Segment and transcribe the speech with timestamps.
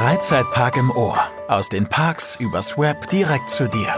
[0.00, 1.20] Freizeitpark im Ohr.
[1.46, 3.92] Aus den Parks übers Web direkt zu dir.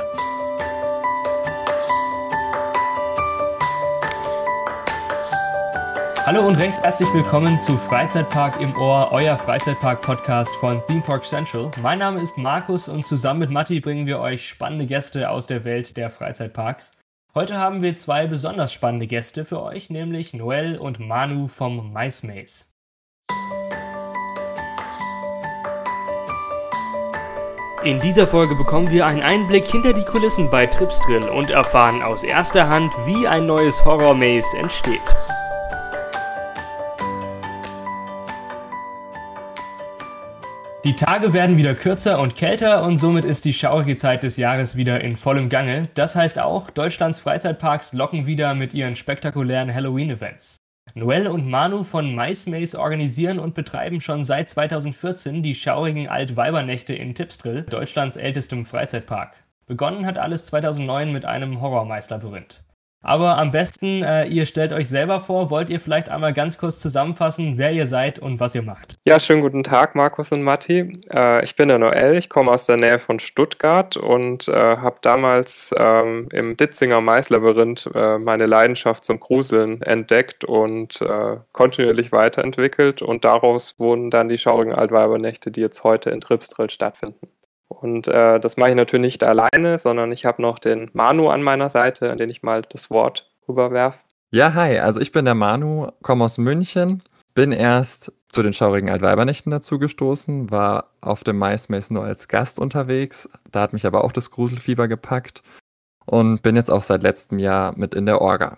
[6.27, 11.71] Hallo und recht herzlich willkommen zu Freizeitpark im Ohr, euer Freizeitpark-Podcast von Theme Park Central.
[11.80, 15.64] Mein Name ist Markus und zusammen mit Matti bringen wir euch spannende Gäste aus der
[15.64, 16.98] Welt der Freizeitparks.
[17.32, 22.24] Heute haben wir zwei besonders spannende Gäste für euch, nämlich Noel und Manu vom Mice
[27.85, 32.23] In dieser Folge bekommen wir einen Einblick hinter die Kulissen bei Tripsdrill und erfahren aus
[32.23, 35.01] erster Hand, wie ein neues Horror-Maze entsteht.
[40.85, 44.77] Die Tage werden wieder kürzer und kälter und somit ist die schaurige Zeit des Jahres
[44.77, 45.89] wieder in vollem Gange.
[45.95, 50.62] Das heißt auch, Deutschlands Freizeitparks locken wieder mit ihren spektakulären Halloween-Events.
[50.95, 56.95] Noel und Manu von Mice Maze organisieren und betreiben schon seit 2014 die schaurigen Altweibernächte
[56.95, 59.43] in Tipstrill, Deutschlands ältestem Freizeitpark.
[59.65, 62.62] Begonnen hat alles 2009 mit einem Horrormeisterlabyrinth.
[63.03, 66.78] Aber am besten, äh, ihr stellt euch selber vor, wollt ihr vielleicht einmal ganz kurz
[66.78, 68.97] zusammenfassen, wer ihr seid und was ihr macht?
[69.05, 71.00] Ja, schönen guten Tag, Markus und Matti.
[71.12, 74.98] Äh, ich bin der Noel, ich komme aus der Nähe von Stuttgart und äh, habe
[75.03, 83.03] damals ähm, im Ditzinger Maislabyrinth äh, meine Leidenschaft zum Gruseln entdeckt und äh, kontinuierlich weiterentwickelt
[83.03, 87.28] und daraus wurden dann die schaurigen Altweibernächte, die jetzt heute in Tripsdrill stattfinden.
[87.72, 91.42] Und äh, das mache ich natürlich nicht alleine, sondern ich habe noch den Manu an
[91.42, 93.98] meiner Seite, an den ich mal das Wort rüberwerfe.
[94.30, 97.02] Ja, hi, also ich bin der Manu, komme aus München,
[97.34, 103.28] bin erst zu den schaurigen Altweibernächten dazugestoßen, war auf dem MySpace nur als Gast unterwegs,
[103.50, 105.42] da hat mich aber auch das Gruselfieber gepackt
[106.06, 108.56] und bin jetzt auch seit letztem Jahr mit in der Orga.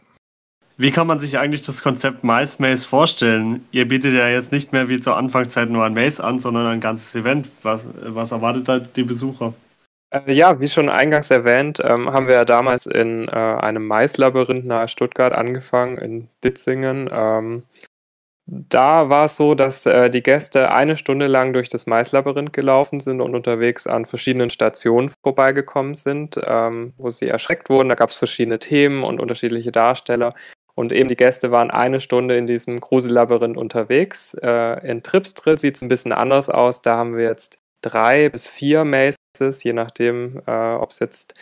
[0.76, 3.64] Wie kann man sich eigentlich das Konzept Mice Maze vorstellen?
[3.70, 6.80] Ihr bietet ja jetzt nicht mehr wie zur Anfangszeit nur ein Maze an, sondern ein
[6.80, 7.48] ganzes Event.
[7.62, 9.54] Was, was erwartet da die Besucher?
[10.10, 14.64] Äh, ja, wie schon eingangs erwähnt, ähm, haben wir ja damals in äh, einem Maislabyrinth
[14.64, 17.08] nahe Stuttgart angefangen, in Ditzingen.
[17.12, 17.62] Ähm,
[18.46, 23.00] da war es so, dass äh, die Gäste eine Stunde lang durch das Maislabyrinth gelaufen
[23.00, 27.88] sind und unterwegs an verschiedenen Stationen vorbeigekommen sind, ähm, wo sie erschreckt wurden.
[27.88, 30.34] Da gab es verschiedene Themen und unterschiedliche Darsteller.
[30.76, 34.34] Und eben die Gäste waren eine Stunde in diesem Grusellabyrinth unterwegs.
[34.34, 36.82] Äh, in Tripsdrill sieht es ein bisschen anders aus.
[36.82, 41.34] Da haben wir jetzt drei bis vier Mazes, je nachdem, äh, ob es jetzt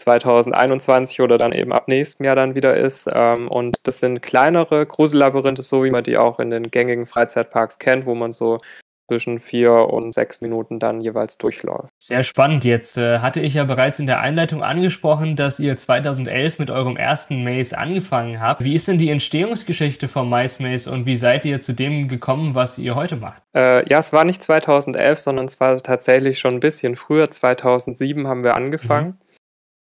[0.00, 3.08] 2021 oder dann eben ab nächstem Jahr dann wieder ist.
[3.12, 7.78] Ähm, und das sind kleinere Grusellabyrinthe, so wie man die auch in den gängigen Freizeitparks
[7.78, 8.58] kennt, wo man so
[9.10, 11.88] zwischen vier und sechs Minuten dann jeweils durchläuft.
[11.98, 12.64] Sehr spannend.
[12.64, 16.96] Jetzt äh, hatte ich ja bereits in der Einleitung angesprochen, dass ihr 2011 mit eurem
[16.96, 18.62] ersten Maze angefangen habt.
[18.62, 22.54] Wie ist denn die Entstehungsgeschichte vom Mice Maze und wie seid ihr zu dem gekommen,
[22.54, 23.42] was ihr heute macht?
[23.52, 27.28] Äh, ja, es war nicht 2011, sondern es war tatsächlich schon ein bisschen früher.
[27.28, 29.08] 2007 haben wir angefangen.
[29.08, 29.30] Mhm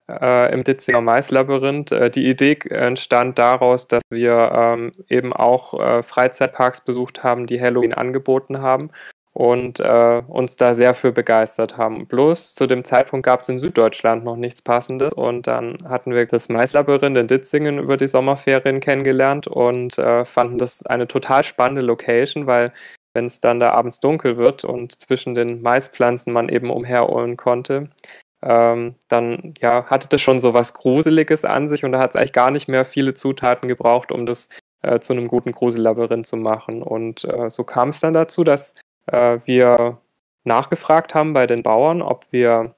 [0.10, 1.92] äh, im Ditzinger Maislabyrinth.
[1.92, 7.62] Äh, die Idee entstand daraus, dass wir ähm, eben auch äh, Freizeitparks besucht haben, die
[7.62, 8.92] Halloween angeboten haben
[9.34, 12.06] und äh, uns da sehr für begeistert haben.
[12.06, 16.26] Bloß zu dem Zeitpunkt gab es in Süddeutschland noch nichts Passendes und dann hatten wir
[16.28, 21.82] das Maislabyrinth in Ditzingen über die Sommerferien kennengelernt und äh, fanden das eine total spannende
[21.82, 22.72] Location, weil
[23.14, 27.90] wenn es dann da abends dunkel wird und zwischen den Maispflanzen man eben umherirren konnte,
[28.44, 32.16] ähm, dann ja, hatte das schon so was Gruseliges an sich und da hat es
[32.16, 34.50] eigentlich gar nicht mehr viele Zutaten gebraucht, um das
[34.82, 36.84] äh, zu einem guten Grusellabyrinth zu machen.
[36.84, 38.76] Und äh, so kam es dann dazu, dass
[39.08, 40.00] äh, wir
[40.44, 42.76] nachgefragt haben bei den Bauern, ob wir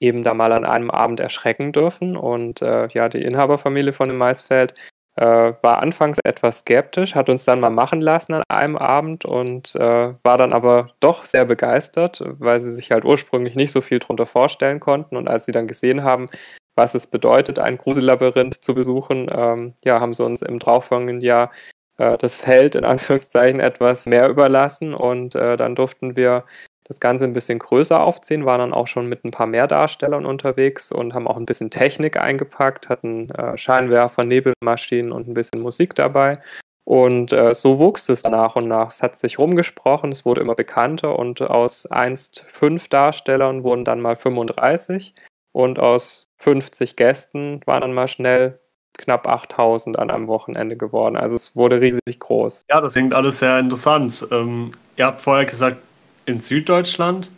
[0.00, 2.16] eben da mal an einem Abend erschrecken dürfen.
[2.16, 4.74] Und äh, ja, die Inhaberfamilie von dem Maisfeld
[5.16, 5.24] äh,
[5.62, 10.14] war anfangs etwas skeptisch, hat uns dann mal machen lassen an einem Abend und äh,
[10.22, 14.26] war dann aber doch sehr begeistert, weil sie sich halt ursprünglich nicht so viel darunter
[14.26, 15.16] vorstellen konnten.
[15.16, 16.28] Und als sie dann gesehen haben,
[16.76, 21.52] was es bedeutet, ein Grusellabyrinth zu besuchen, ähm, ja, haben sie uns im darauffolgenden Jahr
[21.98, 26.44] äh, das Feld in Anführungszeichen etwas mehr überlassen und äh, dann durften wir
[26.84, 30.26] das Ganze ein bisschen größer aufziehen, waren dann auch schon mit ein paar mehr Darstellern
[30.26, 35.62] unterwegs und haben auch ein bisschen Technik eingepackt, hatten äh, Scheinwerfer, Nebelmaschinen und ein bisschen
[35.62, 36.40] Musik dabei.
[36.84, 38.88] Und äh, so wuchs es nach und nach.
[38.88, 44.02] Es hat sich rumgesprochen, es wurde immer bekannter und aus einst fünf Darstellern wurden dann
[44.02, 45.14] mal 35
[45.52, 48.60] und aus 50 Gästen waren dann mal schnell
[48.98, 51.16] knapp 8000 an einem Wochenende geworden.
[51.16, 52.66] Also es wurde riesig groß.
[52.70, 54.26] Ja, das klingt alles sehr interessant.
[54.30, 55.78] Ähm, ihr habt vorher gesagt,
[56.26, 57.30] in Süddeutschland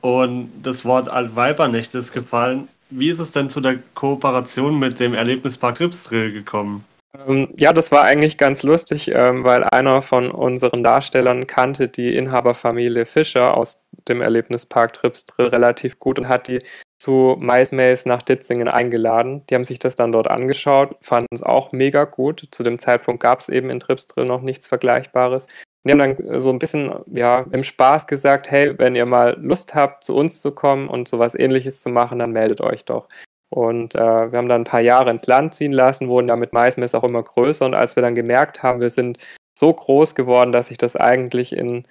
[0.00, 2.68] und das Wort Altweibernächte ist gefallen.
[2.90, 6.84] Wie ist es denn zu der Kooperation mit dem Erlebnispark Tripsdrill gekommen?
[7.26, 12.14] Ähm, ja, das war eigentlich ganz lustig, ähm, weil einer von unseren Darstellern kannte die
[12.16, 16.60] Inhaberfamilie Fischer aus dem Erlebnispark Tripsdrill relativ gut und hat die
[16.98, 19.44] zu MySpace nach Ditzingen eingeladen.
[19.48, 22.48] Die haben sich das dann dort angeschaut, fanden es auch mega gut.
[22.50, 25.46] Zu dem Zeitpunkt gab es eben in Tripsdrill noch nichts Vergleichbares.
[25.84, 29.74] Die haben dann so ein bisschen ja, im Spaß gesagt, hey, wenn ihr mal Lust
[29.74, 33.08] habt, zu uns zu kommen und sowas ähnliches zu machen, dann meldet euch doch.
[33.48, 36.94] Und äh, wir haben dann ein paar Jahre ins Land ziehen lassen, wurden damit MySpace
[36.94, 37.64] auch immer größer.
[37.64, 39.18] Und als wir dann gemerkt haben, wir sind
[39.58, 41.86] so groß geworden, dass sich das eigentlich in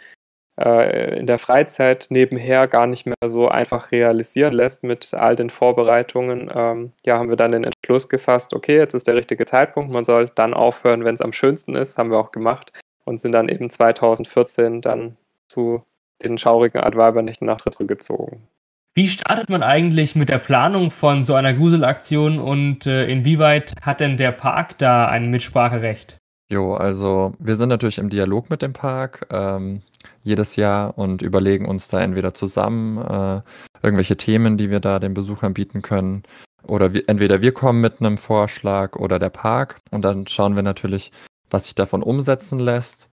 [0.60, 5.50] äh, in der Freizeit nebenher gar nicht mehr so einfach realisieren lässt mit all den
[5.50, 9.92] Vorbereitungen, ähm, ja, haben wir dann den Entschluss gefasst, okay, jetzt ist der richtige Zeitpunkt,
[9.92, 12.72] man soll dann aufhören, wenn es am schönsten ist, haben wir auch gemacht
[13.06, 15.18] und sind dann eben 2014 dann
[15.48, 15.84] zu
[16.24, 18.48] den schaurigen Adweibernächten nach Tripsel gezogen.
[18.96, 24.00] Wie startet man eigentlich mit der Planung von so einer Gruselaktion und äh, inwieweit hat
[24.00, 26.18] denn der Park da ein Mitspracherecht?
[26.50, 29.82] Jo, also wir sind natürlich im Dialog mit dem Park ähm,
[30.24, 33.42] jedes Jahr und überlegen uns da entweder zusammen äh,
[33.84, 36.24] irgendwelche Themen, die wir da den Besuchern bieten können.
[36.64, 40.64] Oder wir, entweder wir kommen mit einem Vorschlag oder der Park und dann schauen wir
[40.64, 41.12] natürlich,
[41.50, 43.10] was sich davon umsetzen lässt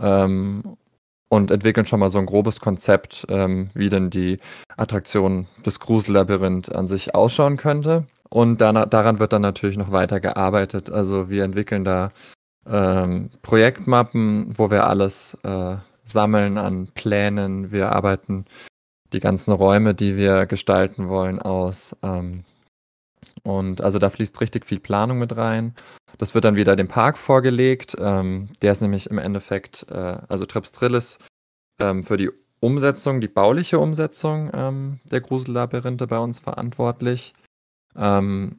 [0.00, 0.62] ähm,
[1.28, 4.38] und entwickeln schon mal so ein grobes Konzept, ähm, wie denn die
[4.78, 8.06] Attraktion des Grusellabyrinth an sich ausschauen könnte.
[8.30, 10.90] Und daran, daran wird dann natürlich noch weiter gearbeitet.
[10.90, 12.12] Also wir entwickeln da
[12.70, 17.72] ähm, Projektmappen, wo wir alles äh, sammeln an Plänen.
[17.72, 18.44] Wir arbeiten
[19.12, 21.96] die ganzen Räume, die wir gestalten wollen, aus.
[22.02, 22.44] Ähm,
[23.42, 25.74] und also da fließt richtig viel Planung mit rein.
[26.18, 27.96] Das wird dann wieder dem Park vorgelegt.
[27.98, 31.18] Ähm, der ist nämlich im Endeffekt, äh, also Trips Trillis
[31.78, 32.30] ähm, für die
[32.60, 37.34] Umsetzung, die bauliche Umsetzung ähm, der Grusellabyrinthe bei uns verantwortlich.
[37.96, 38.58] Ähm,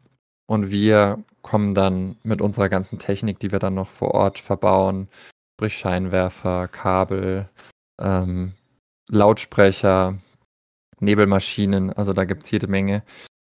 [0.49, 5.07] und wir kommen dann mit unserer ganzen Technik, die wir dann noch vor Ort verbauen,
[5.53, 7.47] sprich Scheinwerfer, Kabel,
[8.01, 8.53] ähm,
[9.11, 10.17] Lautsprecher,
[10.99, 13.03] Nebelmaschinen, also da gibt es jede Menge.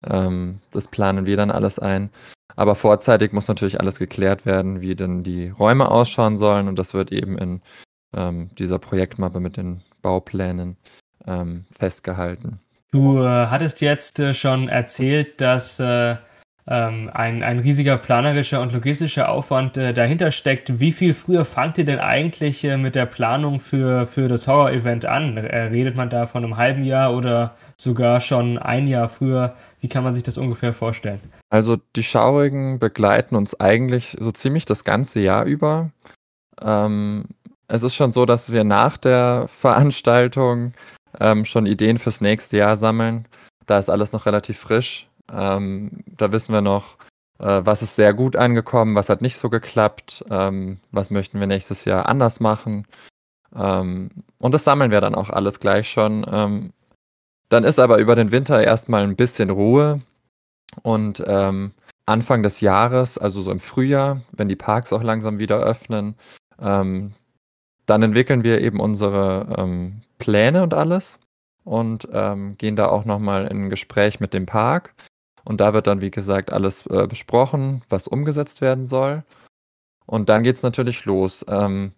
[0.07, 2.09] Ähm, das planen wir dann alles ein.
[2.57, 6.67] Aber vorzeitig muss natürlich alles geklärt werden, wie denn die Räume ausschauen sollen.
[6.67, 7.61] Und das wird eben in
[8.15, 10.79] ähm, dieser Projektmappe mit den Bauplänen
[11.27, 12.59] ähm, festgehalten.
[12.91, 16.17] Du äh, hattest jetzt äh, schon erzählt, dass äh,
[16.69, 20.81] ähm, ein, ein riesiger planerischer und logistischer Aufwand äh, dahinter steckt.
[20.81, 25.05] Wie viel früher fangt ihr denn eigentlich äh, mit der Planung für, für das Horror-Event
[25.05, 25.37] an?
[25.37, 29.55] Äh, redet man da von einem halben Jahr oder sogar schon ein Jahr früher?
[29.81, 31.21] Wie kann man sich das ungefähr vorstellen?
[31.51, 35.91] Also die Schaurigen begleiten uns eigentlich so ziemlich das ganze Jahr über.
[36.61, 37.27] Ähm,
[37.69, 40.73] es ist schon so, dass wir nach der Veranstaltung
[41.21, 43.29] ähm, schon Ideen fürs nächste Jahr sammeln.
[43.67, 45.09] Da ist alles noch relativ frisch.
[45.33, 46.97] Ähm, da wissen wir noch,
[47.39, 51.47] äh, was ist sehr gut angekommen, was hat nicht so geklappt, ähm, was möchten wir
[51.47, 52.87] nächstes Jahr anders machen.
[53.55, 56.27] Ähm, und das sammeln wir dann auch alles gleich schon.
[56.31, 56.73] Ähm,
[57.49, 60.01] dann ist aber über den Winter erstmal ein bisschen Ruhe
[60.83, 61.73] und ähm,
[62.07, 66.15] Anfang des Jahres, also so im Frühjahr, wenn die Parks auch langsam wieder öffnen,
[66.61, 67.13] ähm,
[67.87, 71.21] dann entwickeln wir eben unsere Pläne und alles
[71.63, 72.09] und
[72.59, 74.93] gehen da auch nochmal in ein Gespräch mit dem Park
[75.47, 79.23] und da wird dann, wie gesagt, alles äh, besprochen, was umgesetzt werden soll.
[80.05, 81.45] Und dann geht es natürlich los.
[81.49, 81.93] Ähm,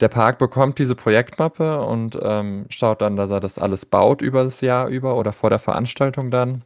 [0.00, 4.42] der Park bekommt diese Projektmappe und ähm, schaut dann, dass er das alles baut über
[4.42, 6.62] das Jahr über oder vor der Veranstaltung dann.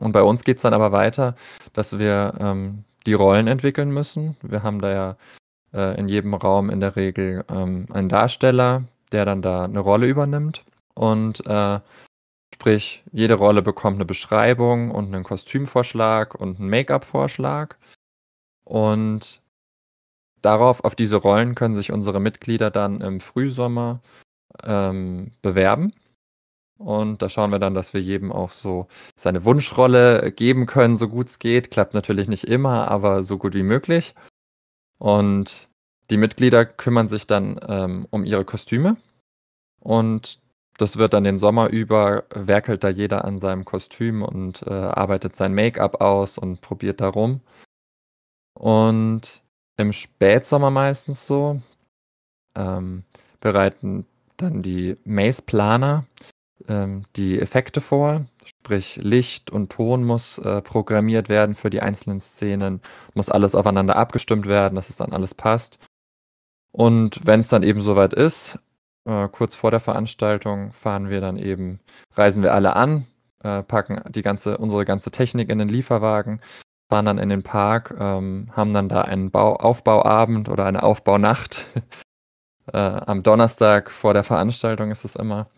[0.00, 1.34] Und bei uns geht es dann aber weiter,
[1.74, 4.36] dass wir ähm, die Rollen entwickeln müssen.
[4.42, 5.16] Wir haben da ja
[5.74, 10.06] äh, in jedem Raum in der Regel ähm, einen Darsteller, der dann da eine Rolle
[10.06, 10.64] übernimmt.
[10.94, 11.80] Und äh,
[12.54, 17.76] Sprich, jede Rolle bekommt eine Beschreibung und einen Kostümvorschlag und einen Make-up-Vorschlag.
[18.64, 19.42] Und
[20.42, 24.00] darauf, auf diese Rollen können sich unsere Mitglieder dann im Frühsommer
[24.62, 25.92] ähm, bewerben.
[26.78, 28.86] Und da schauen wir dann, dass wir jedem auch so
[29.16, 31.70] seine Wunschrolle geben können, so gut es geht.
[31.70, 34.14] Klappt natürlich nicht immer, aber so gut wie möglich.
[34.98, 35.68] Und
[36.10, 38.96] die Mitglieder kümmern sich dann ähm, um ihre Kostüme.
[39.80, 40.38] Und
[40.78, 45.36] das wird dann den Sommer über, werkelt da jeder an seinem Kostüm und äh, arbeitet
[45.36, 47.40] sein Make-up aus und probiert da rum.
[48.54, 49.42] Und
[49.76, 51.60] im Spätsommer meistens so
[52.54, 53.04] ähm,
[53.40, 54.06] bereiten
[54.36, 56.04] dann die Maze-Planer
[56.68, 58.26] ähm, die Effekte vor.
[58.44, 62.80] Sprich, Licht und Ton muss äh, programmiert werden für die einzelnen Szenen,
[63.14, 65.78] muss alles aufeinander abgestimmt werden, dass es dann alles passt.
[66.72, 68.58] Und wenn es dann eben soweit ist,
[69.06, 71.80] äh, kurz vor der Veranstaltung fahren wir dann eben,
[72.14, 73.06] reisen wir alle an,
[73.42, 76.40] äh, packen die ganze, unsere ganze Technik in den Lieferwagen,
[76.90, 81.66] fahren dann in den Park, ähm, haben dann da einen Bau Aufbauabend oder eine Aufbaunacht.
[82.72, 85.48] äh, am Donnerstag vor der Veranstaltung ist es immer.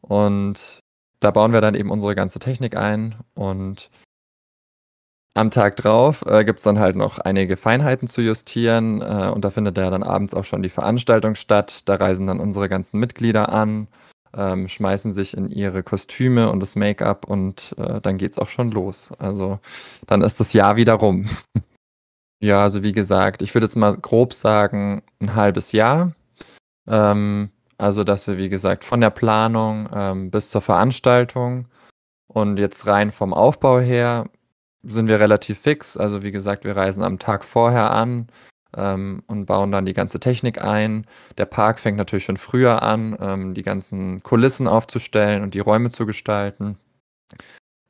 [0.00, 0.80] Und
[1.20, 3.90] da bauen wir dann eben unsere ganze Technik ein und
[5.38, 9.44] am Tag drauf äh, gibt es dann halt noch einige Feinheiten zu justieren äh, und
[9.44, 11.88] da findet ja dann abends auch schon die Veranstaltung statt.
[11.88, 13.88] Da reisen dann unsere ganzen Mitglieder an,
[14.36, 18.70] ähm, schmeißen sich in ihre Kostüme und das Make-up und äh, dann es auch schon
[18.70, 19.10] los.
[19.18, 19.58] Also
[20.06, 21.28] dann ist das Jahr wieder rum.
[22.40, 26.12] ja, also wie gesagt, ich würde jetzt mal grob sagen, ein halbes Jahr.
[26.86, 31.68] Ähm, also, dass wir, wie gesagt, von der Planung ähm, bis zur Veranstaltung
[32.26, 34.26] und jetzt rein vom Aufbau her
[34.88, 35.96] sind wir relativ fix.
[35.96, 38.28] Also, wie gesagt, wir reisen am Tag vorher an
[38.76, 41.06] ähm, und bauen dann die ganze Technik ein.
[41.36, 45.90] Der Park fängt natürlich schon früher an, ähm, die ganzen Kulissen aufzustellen und die Räume
[45.90, 46.76] zu gestalten.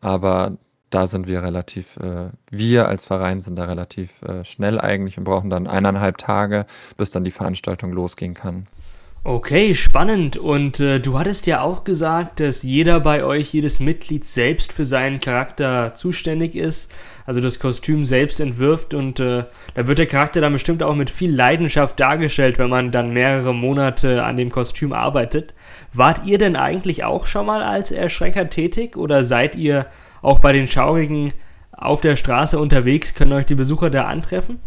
[0.01, 0.57] Aber
[0.91, 5.25] da sind wir relativ, äh, wir als Verein sind da relativ äh, schnell eigentlich und
[5.25, 8.67] brauchen dann eineinhalb Tage, bis dann die Veranstaltung losgehen kann.
[9.29, 10.39] Okay, spannend.
[10.39, 14.87] Und äh, du hattest ja auch gesagt, dass jeder bei euch, jedes Mitglied selbst für
[14.87, 16.95] seinen Charakter zuständig ist,
[17.27, 19.45] also das Kostüm selbst entwirft und äh,
[19.75, 23.53] da wird der Charakter dann bestimmt auch mit viel Leidenschaft dargestellt, wenn man dann mehrere
[23.53, 25.53] Monate an dem Kostüm arbeitet.
[25.93, 29.89] Wart ihr denn eigentlich auch schon mal als Erschrecker tätig oder seid ihr
[30.23, 31.35] auch bei den Schaurigen
[31.71, 33.15] auf der Straße unterwegs?
[33.15, 34.59] Können euch die Besucher da antreffen?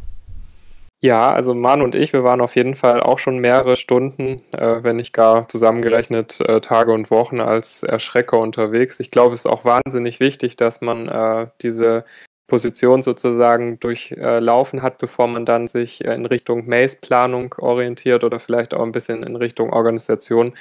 [1.03, 4.84] Ja, also Manu und ich, wir waren auf jeden Fall auch schon mehrere Stunden, äh,
[4.84, 9.00] wenn nicht gar zusammengerechnet äh, Tage und Wochen als Erschrecker unterwegs.
[9.00, 12.05] Ich glaube, es ist auch wahnsinnig wichtig, dass man äh, diese
[12.48, 18.84] Position sozusagen durchlaufen hat, bevor man dann sich in Richtung Maze-Planung orientiert oder vielleicht auch
[18.84, 20.53] ein bisschen in Richtung Organisation,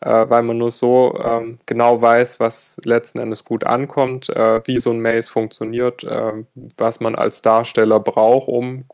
[0.00, 4.78] äh, weil man nur so ähm, genau weiß, was letzten Endes gut ankommt, äh, wie
[4.78, 6.44] so ein Maze funktioniert, äh,
[6.76, 8.84] was man als Darsteller braucht, um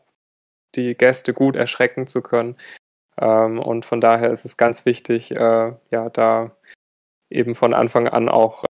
[0.75, 2.57] die Gäste gut erschrecken zu können.
[3.19, 6.51] Ähm, und von daher ist es ganz wichtig, äh, ja, da
[7.29, 8.65] eben von Anfang an auch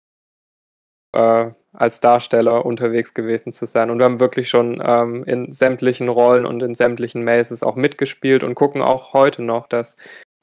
[1.13, 3.89] äh, als Darsteller unterwegs gewesen zu sein.
[3.91, 8.43] Und wir haben wirklich schon ähm, in sämtlichen Rollen und in sämtlichen Mazes auch mitgespielt
[8.43, 9.95] und gucken auch heute noch, dass,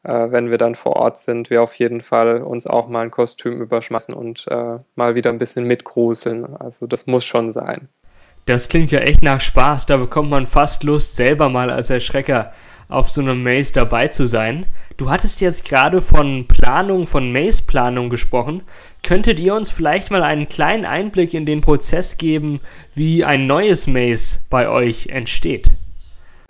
[0.05, 3.11] äh, wenn wir dann vor Ort sind, wir auf jeden Fall uns auch mal ein
[3.11, 6.57] Kostüm überschmassen und äh, mal wieder ein bisschen mitgruseln.
[6.57, 7.89] Also das muss schon sein.
[8.47, 9.87] Das klingt ja echt nach Spaß.
[9.87, 12.53] Da bekommt man fast Lust, selber mal als Erschrecker
[12.89, 14.67] auf so einem Maze dabei zu sein.
[14.97, 18.63] Du hattest jetzt gerade von Planung, von Maze-Planung gesprochen.
[19.03, 22.61] Könntet ihr uns vielleicht mal einen kleinen Einblick in den Prozess geben,
[22.95, 25.71] wie ein neues Maze bei euch entsteht?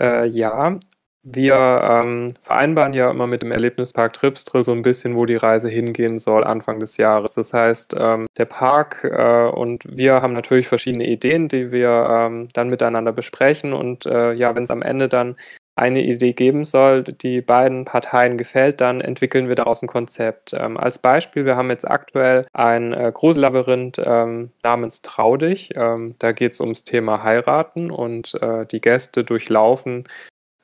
[0.00, 0.78] Äh, ja,
[1.24, 5.70] wir ähm, vereinbaren ja immer mit dem Erlebnispark Tripsdrill so ein bisschen, wo die Reise
[5.70, 7.34] hingehen soll Anfang des Jahres.
[7.34, 12.48] Das heißt, ähm, der Park äh, und wir haben natürlich verschiedene Ideen, die wir ähm,
[12.52, 13.72] dann miteinander besprechen.
[13.72, 15.36] Und äh, ja, wenn es am Ende dann
[15.76, 20.52] eine Idee geben soll, die beiden Parteien gefällt, dann entwickeln wir daraus ein Konzept.
[20.52, 25.70] Ähm, als Beispiel, wir haben jetzt aktuell ein äh, Grusellabyrinth ähm, namens Traudig.
[25.74, 30.04] Ähm, da geht es ums Thema Heiraten und äh, die Gäste durchlaufen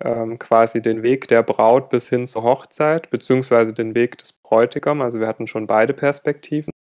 [0.02, 5.02] ähm, quasi den Weg der Braut bis hin zur Hochzeit, beziehungsweise den Weg des Bräutigams.
[5.02, 6.72] Also wir hatten schon beide Perspektiven.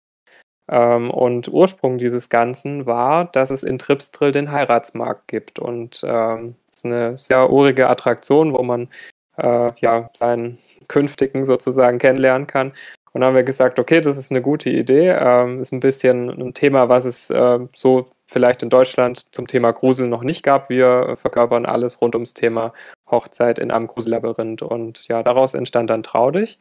[0.71, 5.59] Ähm, und Ursprung dieses Ganzen war, dass es in Tripsdrill den Heiratsmarkt gibt.
[5.59, 8.89] Und ähm, ist eine sehr urige Attraktion, wo man
[9.37, 10.59] äh, ja seinen
[10.89, 12.73] künftigen sozusagen kennenlernen kann.
[13.13, 15.11] Und dann haben wir gesagt, okay, das ist eine gute Idee.
[15.11, 19.73] Ähm, ist ein bisschen ein Thema, was es äh, so vielleicht in Deutschland zum Thema
[19.73, 20.69] Grusel noch nicht gab.
[20.69, 22.73] Wir verkörpern alles rund ums Thema
[23.11, 24.63] Hochzeit in einem Grusellabyrinth.
[24.63, 26.59] Und ja, daraus entstand dann Traudig.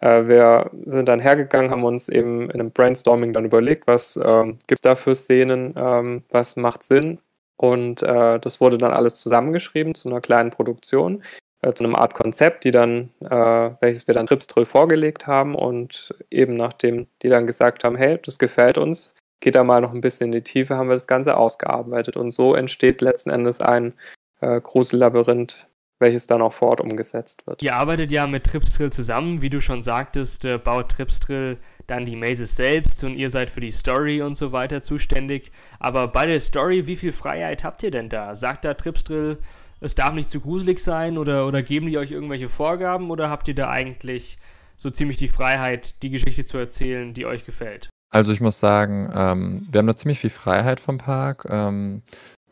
[0.00, 4.58] Äh, wir sind dann hergegangen, haben uns eben in einem Brainstorming dann überlegt, was ähm,
[4.66, 7.18] gibt es da für Szenen, ähm, was macht Sinn.
[7.56, 11.22] Und äh, das wurde dann alles zusammengeschrieben zu einer kleinen Produktion,
[11.62, 15.54] äh, zu einem Art Konzept, die dann, äh, welches wir dann Ripstrill vorgelegt haben.
[15.54, 19.92] Und eben nachdem die dann gesagt haben, hey, das gefällt uns, geht da mal noch
[19.92, 22.16] ein bisschen in die Tiefe, haben wir das Ganze ausgearbeitet.
[22.16, 23.92] Und so entsteht letzten Endes ein
[24.40, 27.62] äh, Grusellabyrinth, welches dann auch vor Ort umgesetzt wird.
[27.62, 32.16] Ihr arbeitet ja mit Tripstrill zusammen, wie du schon sagtest, äh, baut Tripstrill dann die
[32.16, 35.52] Mazes selbst und ihr seid für die Story und so weiter zuständig.
[35.78, 38.34] Aber bei der Story, wie viel Freiheit habt ihr denn da?
[38.34, 39.38] Sagt da Tripstrill,
[39.80, 43.46] es darf nicht zu gruselig sein oder, oder geben die euch irgendwelche Vorgaben oder habt
[43.48, 44.38] ihr da eigentlich
[44.78, 47.90] so ziemlich die Freiheit, die Geschichte zu erzählen, die euch gefällt?
[48.14, 51.48] Also ich muss sagen, ähm, wir haben da ziemlich viel Freiheit vom Park.
[51.50, 52.02] Ähm,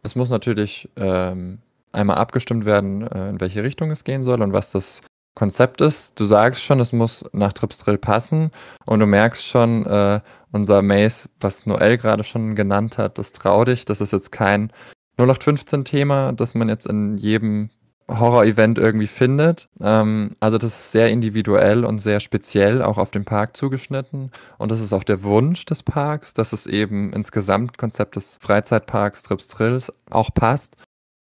[0.02, 1.60] es muss natürlich ähm,
[1.92, 5.02] einmal abgestimmt werden, äh, in welche Richtung es gehen soll und was das
[5.36, 6.18] Konzept ist.
[6.18, 8.50] Du sagst schon, es muss nach Tripsdrill passen
[8.86, 10.18] und du merkst schon, äh,
[10.50, 14.72] unser Maze, was Noel gerade schon genannt hat, das trau dich, das ist jetzt kein
[15.16, 17.70] 0815-Thema, das man jetzt in jedem
[18.08, 19.68] Horror-Event irgendwie findet.
[19.80, 24.30] Ähm, also das ist sehr individuell und sehr speziell auch auf den Park zugeschnitten.
[24.58, 29.22] Und das ist auch der Wunsch des Parks, dass es eben ins Gesamtkonzept des Freizeitparks
[29.22, 30.76] Trips Trills auch passt.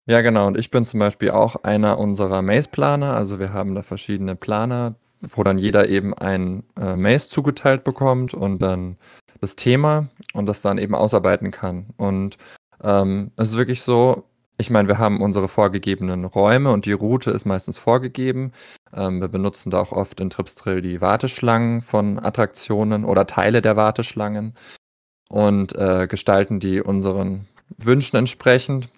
[0.07, 0.47] Ja, genau.
[0.47, 3.15] Und ich bin zum Beispiel auch einer unserer Maze-Planer.
[3.15, 8.33] Also wir haben da verschiedene Planer, wo dann jeder eben ein äh, Maze zugeteilt bekommt
[8.33, 8.97] und dann
[9.41, 11.87] das Thema und das dann eben ausarbeiten kann.
[11.97, 12.37] Und
[12.81, 14.23] ähm, es ist wirklich so,
[14.57, 18.53] ich meine, wir haben unsere vorgegebenen Räume und die Route ist meistens vorgegeben.
[18.91, 23.75] Ähm, wir benutzen da auch oft in Tripstrill die Warteschlangen von Attraktionen oder Teile der
[23.75, 24.55] Warteschlangen
[25.29, 27.47] und äh, gestalten die unseren
[27.77, 28.89] Wünschen entsprechend.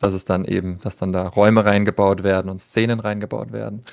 [0.00, 3.84] Dass es dann eben, dass dann da Räume reingebaut werden und Szenen reingebaut werden.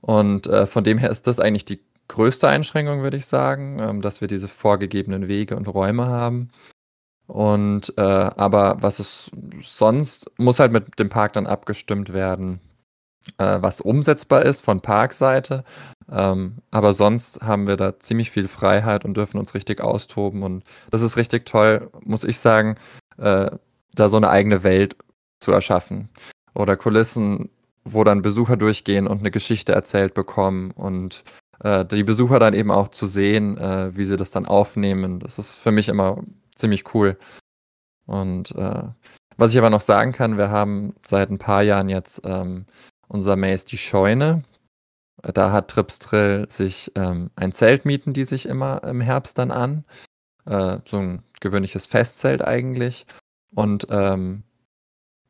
[0.00, 4.00] Und äh, von dem her ist das eigentlich die größte Einschränkung, würde ich sagen, ähm,
[4.00, 6.50] dass wir diese vorgegebenen Wege und Räume haben.
[7.26, 9.30] Und äh, aber was es
[9.62, 12.60] sonst muss halt mit dem Park dann abgestimmt werden,
[13.38, 15.64] äh, was umsetzbar ist von Parkseite.
[16.10, 20.42] Ähm, aber sonst haben wir da ziemlich viel Freiheit und dürfen uns richtig austoben.
[20.42, 22.76] Und das ist richtig toll, muss ich sagen,
[23.18, 23.50] äh,
[23.94, 24.96] da so eine eigene Welt
[25.40, 26.08] zu erschaffen.
[26.54, 27.48] Oder Kulissen,
[27.84, 31.24] wo dann Besucher durchgehen und eine Geschichte erzählt bekommen und
[31.60, 35.20] äh, die Besucher dann eben auch zu sehen, äh, wie sie das dann aufnehmen.
[35.20, 36.22] Das ist für mich immer
[36.56, 37.18] ziemlich cool.
[38.06, 38.84] Und äh,
[39.36, 42.66] was ich aber noch sagen kann, wir haben seit ein paar Jahren jetzt ähm,
[43.08, 44.42] unser Maze die Scheune.
[45.22, 49.84] Da hat Tripstrill sich ähm, ein Zelt mieten, die sich immer im Herbst dann an.
[50.46, 53.06] Äh, so ein gewöhnliches Festzelt eigentlich.
[53.54, 54.42] Und ähm,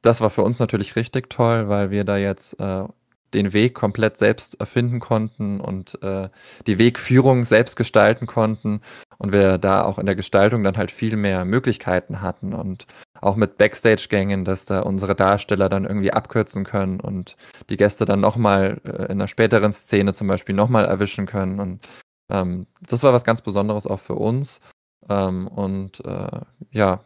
[0.03, 2.85] das war für uns natürlich richtig toll, weil wir da jetzt äh,
[3.35, 6.29] den Weg komplett selbst erfinden konnten und äh,
[6.67, 8.81] die Wegführung selbst gestalten konnten
[9.19, 12.87] und wir da auch in der Gestaltung dann halt viel mehr Möglichkeiten hatten und
[13.21, 17.37] auch mit Backstage-Gängen, dass da unsere Darsteller dann irgendwie abkürzen können und
[17.71, 21.89] die Gäste dann nochmal äh, in einer späteren Szene zum Beispiel nochmal erwischen können und
[22.31, 24.61] ähm, das war was ganz Besonderes auch für uns
[25.09, 27.01] ähm, und äh, ja,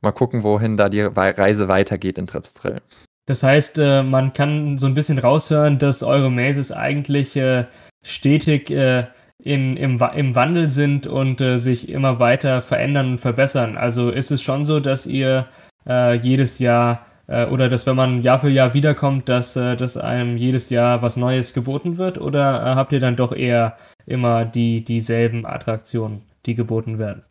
[0.00, 2.80] mal gucken, wohin da die Reise weitergeht in Tripstrill.
[3.28, 7.66] Das heißt, äh, man kann so ein bisschen raushören, dass eure Mazes eigentlich äh,
[8.02, 9.04] stetig äh,
[9.38, 13.76] in, im, im Wandel sind und sich immer weiter verändern und verbessern.
[13.76, 15.46] Also ist es schon so, dass ihr
[16.22, 21.02] jedes Jahr oder dass wenn man Jahr für Jahr wiederkommt, dass, dass einem jedes Jahr
[21.02, 22.18] was Neues geboten wird?
[22.20, 27.22] Oder habt ihr dann doch eher immer die, dieselben Attraktionen, die geboten werden?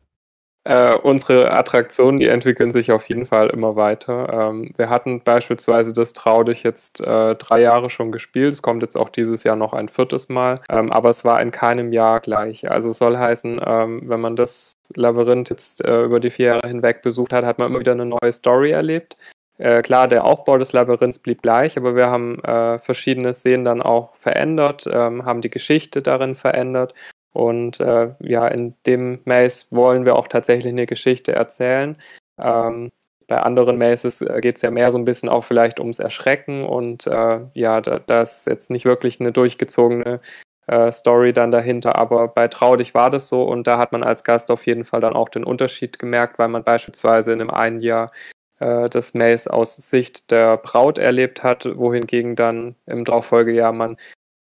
[0.68, 4.50] Äh, unsere Attraktionen, die entwickeln sich auf jeden Fall immer weiter.
[4.50, 8.52] Ähm, wir hatten beispielsweise das Trau dich jetzt äh, drei Jahre schon gespielt.
[8.52, 11.52] Es kommt jetzt auch dieses Jahr noch ein viertes Mal, ähm, aber es war in
[11.52, 12.70] keinem Jahr gleich.
[12.70, 17.02] Also soll heißen, ähm, wenn man das Labyrinth jetzt äh, über die vier Jahre hinweg
[17.02, 19.16] besucht hat, hat man immer wieder eine neue Story erlebt.
[19.60, 23.82] Äh, klar, der Aufbau des Labyrinths blieb gleich, aber wir haben äh, verschiedene Szenen dann
[23.82, 26.94] auch verändert, ähm, haben die Geschichte darin verändert
[27.38, 31.96] und äh, ja, in dem Maze wollen wir auch tatsächlich eine Geschichte erzählen.
[32.40, 32.92] Ähm,
[33.28, 36.66] bei anderen Maces äh, geht es ja mehr so ein bisschen auch vielleicht ums Erschrecken
[36.66, 40.20] und äh, ja, da, da, ist jetzt nicht wirklich eine durchgezogene
[40.66, 44.24] äh, Story dann dahinter, aber bei Traudig war das so und da hat man als
[44.24, 47.80] Gast auf jeden Fall dann auch den Unterschied gemerkt, weil man beispielsweise in einem einen
[47.82, 48.12] Jahr
[48.60, 53.98] äh, das Maze aus Sicht der Braut erlebt hat, wohingegen dann im Darauffolgejahr man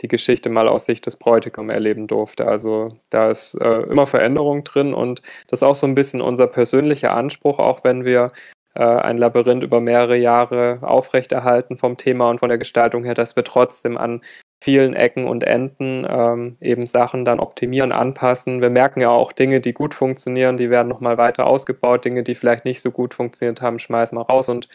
[0.01, 2.47] die Geschichte mal aus Sicht des Bräutigam erleben durfte.
[2.47, 6.47] Also da ist äh, immer Veränderung drin und das ist auch so ein bisschen unser
[6.47, 8.31] persönlicher Anspruch, auch wenn wir
[8.75, 13.35] äh, ein Labyrinth über mehrere Jahre aufrechterhalten vom Thema und von der Gestaltung her, dass
[13.35, 14.21] wir trotzdem an
[14.63, 18.61] vielen Ecken und Enden ähm, eben Sachen dann optimieren, anpassen.
[18.61, 22.05] Wir merken ja auch Dinge, die gut funktionieren, die werden nochmal weiter ausgebaut.
[22.05, 24.67] Dinge, die vielleicht nicht so gut funktioniert haben, schmeißen wir raus und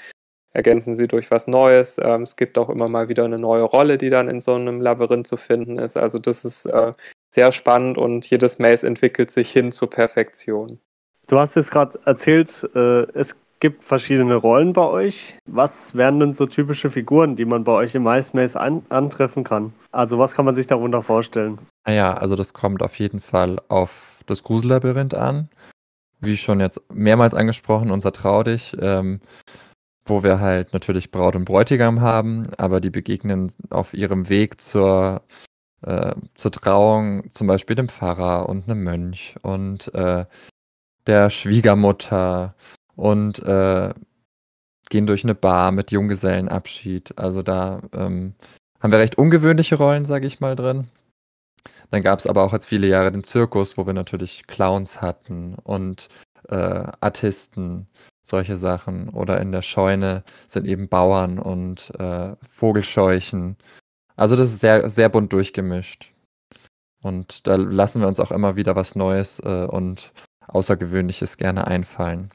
[0.53, 2.01] ergänzen sie durch was Neues.
[2.03, 4.81] Ähm, es gibt auch immer mal wieder eine neue Rolle, die dann in so einem
[4.81, 5.97] Labyrinth zu finden ist.
[5.97, 6.93] Also das ist äh,
[7.31, 10.79] sehr spannend und jedes Maze entwickelt sich hin zur Perfektion.
[11.29, 13.29] Du hast jetzt gerade erzählt, äh, es
[13.61, 15.39] gibt verschiedene Rollen bei euch.
[15.47, 19.45] Was wären denn so typische Figuren, die man bei euch im Mice Maze an antreffen
[19.45, 19.73] kann?
[19.93, 21.59] Also was kann man sich darunter vorstellen?
[21.87, 25.49] Naja, also das kommt auf jeden Fall auf das Grusellabyrinth an.
[26.21, 28.77] Wie schon jetzt mehrmals angesprochen, unser Traudig.
[28.81, 29.21] Ähm,
[30.05, 35.23] wo wir halt natürlich Braut und Bräutigam haben, aber die begegnen auf ihrem Weg zur,
[35.83, 40.27] äh, zur Trauung zum Beispiel dem Pfarrer und einem Mönch und äh,
[41.07, 42.55] der Schwiegermutter
[42.97, 43.95] und äh,
[44.89, 47.19] gehen durch eine Bar mit Junggesellenabschied.
[47.19, 48.35] Also da ähm,
[48.81, 50.89] haben wir recht ungewöhnliche Rollen, sage ich mal, drin.
[51.91, 55.55] Dann gab es aber auch jetzt viele Jahre den Zirkus, wo wir natürlich Clowns hatten
[55.63, 56.09] und
[56.49, 56.55] äh,
[57.01, 57.87] Artisten
[58.25, 59.09] solche Sachen.
[59.11, 63.57] Oder in der Scheune sind eben Bauern und äh, Vogelscheuchen.
[64.17, 66.13] Also das ist sehr, sehr bunt durchgemischt.
[67.03, 70.13] Und da lassen wir uns auch immer wieder was Neues äh, und
[70.47, 72.31] Außergewöhnliches gerne einfallen.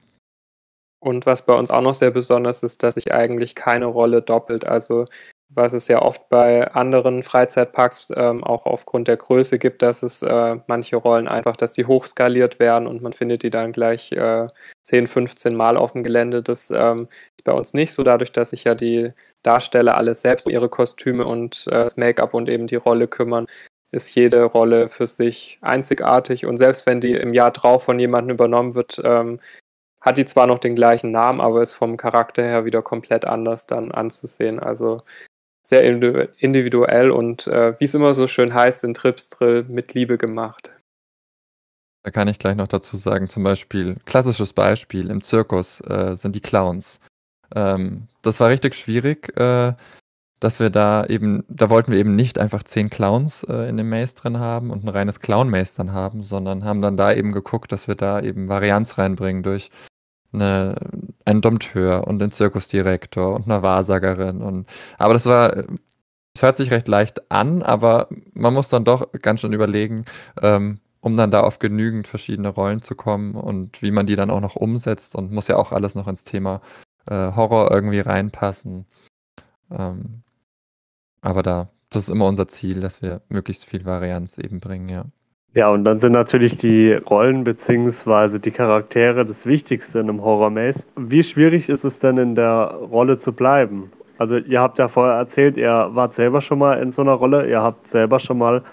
[0.99, 4.65] Und was bei uns auch noch sehr besonders ist, dass sich eigentlich keine Rolle doppelt.
[4.65, 5.05] Also
[5.49, 10.21] was es ja oft bei anderen Freizeitparks ähm, auch aufgrund der Größe gibt, dass es
[10.21, 14.47] äh, manche Rollen einfach, dass die hochskaliert werden und man findet die dann gleich äh,
[14.83, 16.43] 10, 15 Mal auf dem Gelände.
[16.43, 17.07] Das ähm,
[17.37, 19.11] ist bei uns nicht so, dadurch, dass sich ja die
[19.43, 23.47] Darsteller alle selbst um ihre Kostüme und äh, das Make-up und eben die Rolle kümmern,
[23.91, 28.35] ist jede Rolle für sich einzigartig und selbst wenn die im Jahr drauf von jemandem
[28.35, 29.39] übernommen wird, ähm,
[30.01, 33.65] hat die zwar noch den gleichen Namen, aber ist vom Charakter her wieder komplett anders
[33.65, 34.59] dann anzusehen.
[34.59, 35.01] Also
[35.67, 40.71] sehr individuell und äh, wie es immer so schön heißt, in Tripsdrill mit Liebe gemacht.
[42.03, 46.35] Da kann ich gleich noch dazu sagen, zum Beispiel, klassisches Beispiel im Zirkus äh, sind
[46.35, 47.01] die Clowns.
[47.53, 49.73] Ähm, das war richtig schwierig, äh,
[50.39, 53.89] dass wir da eben, da wollten wir eben nicht einfach zehn Clowns äh, in dem
[53.89, 57.73] Maze drin haben und ein reines Clown-Maze dann haben, sondern haben dann da eben geguckt,
[57.73, 59.69] dass wir da eben Varianz reinbringen durch
[60.33, 60.75] eine,
[61.25, 64.41] einen Dompteur und den Zirkusdirektor und eine Wahrsagerin.
[64.41, 65.65] Und, aber das war,
[66.35, 70.05] es hört sich recht leicht an, aber man muss dann doch ganz schön überlegen,
[70.41, 74.29] ähm, um dann da auf genügend verschiedene Rollen zu kommen und wie man die dann
[74.29, 76.61] auch noch umsetzt und muss ja auch alles noch ins Thema
[77.07, 78.85] äh, Horror irgendwie reinpassen.
[79.71, 80.23] Ähm,
[81.21, 85.05] aber da, das ist immer unser Ziel, dass wir möglichst viel Varianz eben bringen, ja.
[85.57, 88.37] Ja, und dann sind natürlich die Rollen bzw.
[88.37, 90.83] die Charaktere das Wichtigste in einem Horror-Maze.
[90.97, 93.91] Wie schwierig ist es denn in der Rolle zu bleiben?
[94.19, 97.49] Also ihr habt ja vorher erzählt, ihr wart selber schon mal in so einer Rolle,
[97.49, 98.63] ihr habt selber schon mal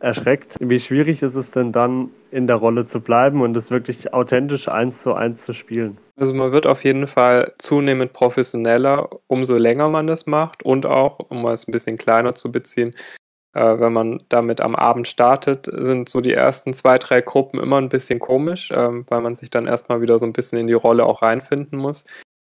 [0.00, 0.56] erschreckt.
[0.58, 4.66] Wie schwierig ist es denn dann in der Rolle zu bleiben und es wirklich authentisch
[4.66, 5.98] eins zu eins zu spielen?
[6.16, 11.20] Also man wird auf jeden Fall zunehmend professioneller, umso länger man das macht und auch,
[11.28, 12.92] um es ein bisschen kleiner zu beziehen,
[13.54, 17.78] äh, wenn man damit am Abend startet, sind so die ersten zwei, drei Gruppen immer
[17.80, 20.72] ein bisschen komisch, ähm, weil man sich dann erstmal wieder so ein bisschen in die
[20.72, 22.04] Rolle auch reinfinden muss.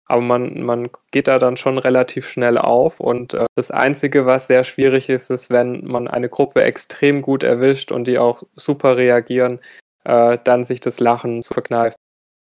[0.05, 2.99] Aber man, man geht da dann schon relativ schnell auf.
[2.99, 7.43] Und äh, das Einzige, was sehr schwierig ist, ist, wenn man eine Gruppe extrem gut
[7.43, 9.59] erwischt und die auch super reagieren,
[10.03, 11.97] äh, dann sich das Lachen zu verkneifen,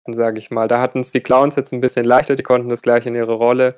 [0.08, 0.68] sage ich mal.
[0.68, 3.34] Da hatten es die Clowns jetzt ein bisschen leichter, die konnten das gleich in ihre
[3.34, 3.76] Rolle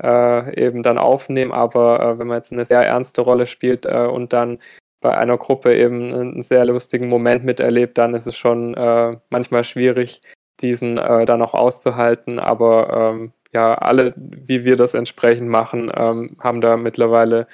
[0.00, 1.52] äh, eben dann aufnehmen.
[1.52, 4.58] Aber äh, wenn man jetzt eine sehr ernste Rolle spielt äh, und dann
[5.00, 9.64] bei einer Gruppe eben einen sehr lustigen Moment miterlebt, dann ist es schon äh, manchmal
[9.64, 10.22] schwierig,
[10.60, 12.38] diesen äh, dann auch auszuhalten.
[12.38, 17.46] Aber ähm, ja, alle, wie wir das entsprechend machen, ähm, haben da mittlerweile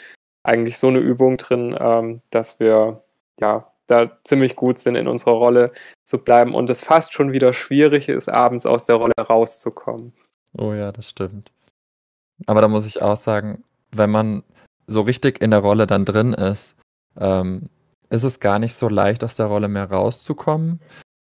[0.42, 3.03] eigentlich so eine Übung drin, ähm, dass wir
[3.40, 5.72] ja da ziemlich gut sind, in unserer Rolle
[6.05, 10.12] zu bleiben und es fast schon wieder schwierig ist, abends aus der Rolle rauszukommen.
[10.57, 11.51] Oh ja, das stimmt.
[12.46, 14.42] Aber da muss ich auch sagen, wenn man
[14.87, 16.77] so richtig in der Rolle dann drin ist,
[17.18, 17.68] ähm,
[18.11, 20.81] ist es gar nicht so leicht, aus der Rolle mehr rauszukommen.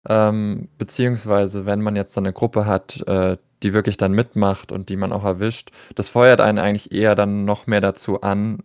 [0.08, 4.88] Ähm, beziehungsweise, wenn man jetzt dann eine Gruppe hat, äh, die wirklich dann mitmacht und
[4.88, 8.64] die man auch erwischt, das feuert einen eigentlich eher dann noch mehr dazu an,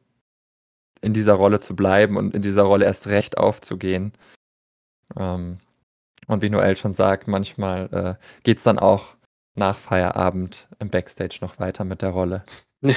[1.02, 4.14] in dieser Rolle zu bleiben und in dieser Rolle erst recht aufzugehen.
[5.16, 5.60] Ähm,
[6.28, 9.17] und wie Noel schon sagt, manchmal äh, geht es dann auch
[9.58, 12.44] nach Feierabend im Backstage noch weiter mit der Rolle.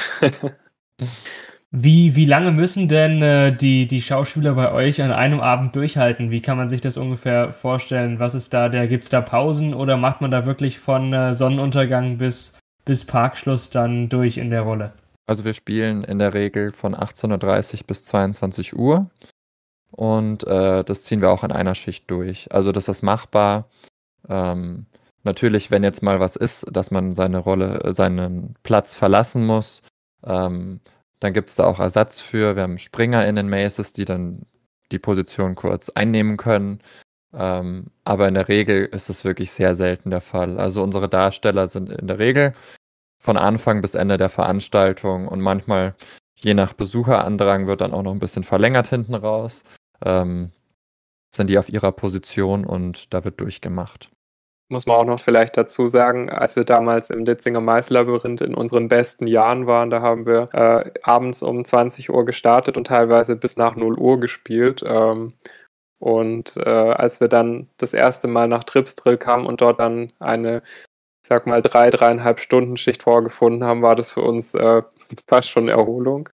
[1.73, 6.33] Wie, wie lange müssen denn äh, die, die Schauspieler bei euch an einem Abend durchhalten?
[6.33, 8.19] Wie kann man sich das ungefähr vorstellen?
[8.19, 8.89] Was ist da der?
[8.89, 13.71] Gibt es da Pausen oder macht man da wirklich von äh, Sonnenuntergang bis, bis Parkschluss
[13.71, 14.95] dann durch in der Rolle?
[15.27, 19.09] Also wir spielen in der Regel von 18.30 Uhr bis 22 Uhr
[19.93, 22.53] und äh, das ziehen wir auch in einer Schicht durch.
[22.53, 23.69] Also das ist machbar.
[24.29, 24.87] Ähm,
[25.23, 29.83] natürlich, wenn jetzt mal was ist, dass man seine Rolle, seinen Platz verlassen muss,
[30.25, 30.81] ähm,
[31.21, 32.57] dann gibt es da auch Ersatz für.
[32.57, 34.47] Wir haben Springer in den Maces, die dann
[34.93, 36.81] die Position kurz einnehmen können.
[37.33, 40.59] Ähm, aber in der Regel ist es wirklich sehr selten der Fall.
[40.59, 42.55] Also unsere Darsteller sind in der Regel
[43.19, 45.95] von Anfang bis Ende der Veranstaltung und manchmal,
[46.35, 49.63] je nach Besucherandrang, wird dann auch noch ein bisschen verlängert hinten raus.
[50.05, 50.53] Ähm,
[51.31, 54.11] sind die auf ihrer Position und da wird durchgemacht
[54.71, 58.89] muss man auch noch vielleicht dazu sagen, als wir damals im Ditzinger Maislabyrinth in unseren
[58.89, 63.57] besten Jahren waren, da haben wir äh, abends um 20 Uhr gestartet und teilweise bis
[63.57, 64.83] nach 0 Uhr gespielt.
[64.87, 65.35] Ähm,
[65.99, 70.63] und äh, als wir dann das erste Mal nach Tripsdrill kamen und dort dann eine,
[71.23, 74.83] ich sag mal, drei, dreieinhalb Stunden Schicht vorgefunden haben, war das für uns äh,
[75.29, 76.31] fast schon Erholung.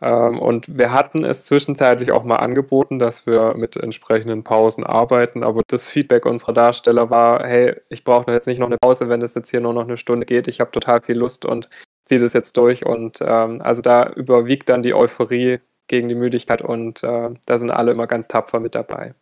[0.00, 5.42] Ähm, und wir hatten es zwischenzeitlich auch mal angeboten, dass wir mit entsprechenden Pausen arbeiten,
[5.42, 9.20] aber das Feedback unserer Darsteller war, hey, ich brauche jetzt nicht noch eine Pause, wenn
[9.20, 10.46] das jetzt hier nur noch eine Stunde geht.
[10.46, 11.68] Ich habe total viel Lust und
[12.04, 12.86] ziehe das jetzt durch.
[12.86, 15.58] Und ähm, also da überwiegt dann die Euphorie
[15.88, 19.14] gegen die Müdigkeit und äh, da sind alle immer ganz tapfer mit dabei.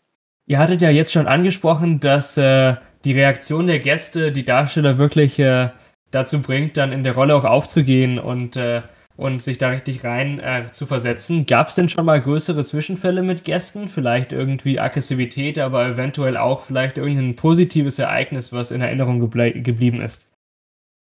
[0.47, 5.39] Ihr hattet ja jetzt schon angesprochen, dass äh, die Reaktion der Gäste die Darsteller wirklich
[5.39, 5.71] äh,
[6.11, 8.83] dazu bringt, dann in der Rolle auch aufzugehen und äh,
[9.17, 11.47] und sich da richtig rein äh, zu versetzen.
[11.47, 13.89] Gab es denn schon mal größere Zwischenfälle mit Gästen?
[13.89, 20.01] Vielleicht irgendwie Aggressivität, aber eventuell auch vielleicht irgendein positives Ereignis, was in Erinnerung geblie geblieben
[20.01, 20.31] ist?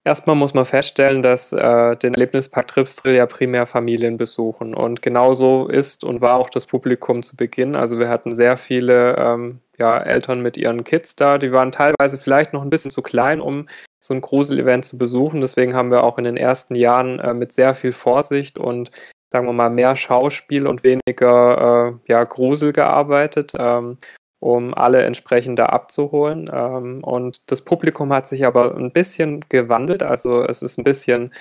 [0.06, 4.74] Erstmal muss man feststellen, dass äh, den Erlebnispark Tripsdrill ja primär Familien besuchen.
[4.74, 7.74] Und genauso ist und war auch das Publikum zu Beginn.
[7.74, 11.38] Also wir hatten sehr viele ähm, ja, Eltern mit ihren Kids da.
[11.38, 13.66] Die waren teilweise vielleicht noch ein bisschen zu klein, um
[14.04, 15.40] so ein Grusel-Event zu besuchen.
[15.40, 18.90] Deswegen haben wir auch in den ersten Jahren äh, mit sehr viel Vorsicht und
[19.32, 23.96] sagen wir mal mehr Schauspiel und weniger äh, ja, Grusel gearbeitet, ähm,
[24.40, 26.50] um alle entsprechend da abzuholen.
[26.52, 30.02] Ähm, und das Publikum hat sich aber ein bisschen gewandelt.
[30.02, 31.32] Also es ist ein bisschen,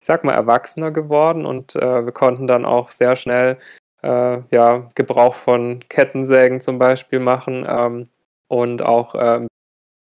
[0.00, 3.58] ich sag mal, erwachsener geworden und äh, wir konnten dann auch sehr schnell
[4.02, 8.08] äh, ja, Gebrauch von Kettensägen zum Beispiel machen ähm,
[8.48, 9.48] und auch ein ähm,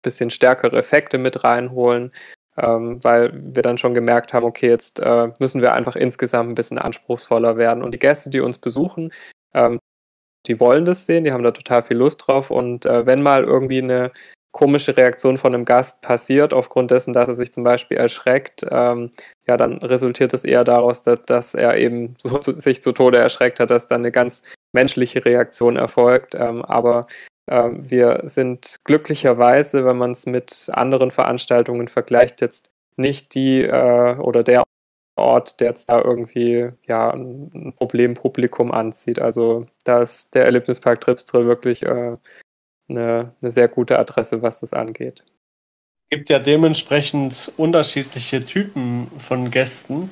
[0.02, 2.12] bisschen stärkere Effekte mit reinholen,
[2.56, 6.54] ähm, weil wir dann schon gemerkt haben, okay, jetzt äh, müssen wir einfach insgesamt ein
[6.54, 7.82] bisschen anspruchsvoller werden.
[7.82, 9.12] Und die Gäste, die uns besuchen,
[9.54, 9.78] ähm,
[10.46, 12.50] die wollen das sehen, die haben da total viel Lust drauf.
[12.50, 14.12] Und äh, wenn mal irgendwie eine
[14.52, 19.10] komische Reaktion von einem Gast passiert, aufgrund dessen, dass er sich zum Beispiel erschreckt, ähm,
[19.46, 23.18] ja, dann resultiert es eher daraus, dass, dass er eben so zu, sich zu Tode
[23.18, 26.34] erschreckt hat, dass dann eine ganz menschliche Reaktion erfolgt.
[26.34, 27.06] Ähm, aber
[27.50, 34.42] wir sind glücklicherweise, wenn man es mit anderen Veranstaltungen vergleicht, jetzt nicht die äh, oder
[34.44, 34.62] der
[35.16, 39.18] Ort, der jetzt da irgendwie ja, ein Problempublikum anzieht.
[39.18, 42.16] Also da ist der Erlebnispark Tripsdrill wirklich äh,
[42.88, 45.24] eine, eine sehr gute Adresse, was das angeht.
[46.04, 50.10] Es gibt ja dementsprechend unterschiedliche Typen von Gästen.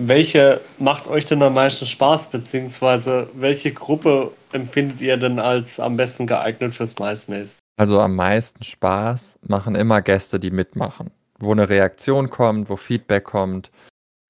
[0.00, 5.96] Welche macht euch denn am meisten Spaß, beziehungsweise welche Gruppe empfindet ihr denn als am
[5.96, 7.58] besten geeignet fürs MySpace?
[7.76, 11.10] Also am meisten Spaß machen immer Gäste, die mitmachen.
[11.40, 13.72] Wo eine Reaktion kommt, wo Feedback kommt,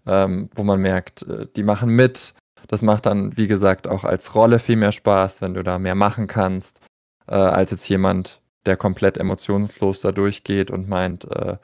[0.06, 2.32] ähm, wo man merkt, äh, die machen mit.
[2.68, 5.94] Das macht dann, wie gesagt, auch als Rolle viel mehr Spaß, wenn du da mehr
[5.94, 6.80] machen kannst
[7.26, 11.58] äh, als jetzt jemand, der komplett emotionslos da durchgeht und meint, äh,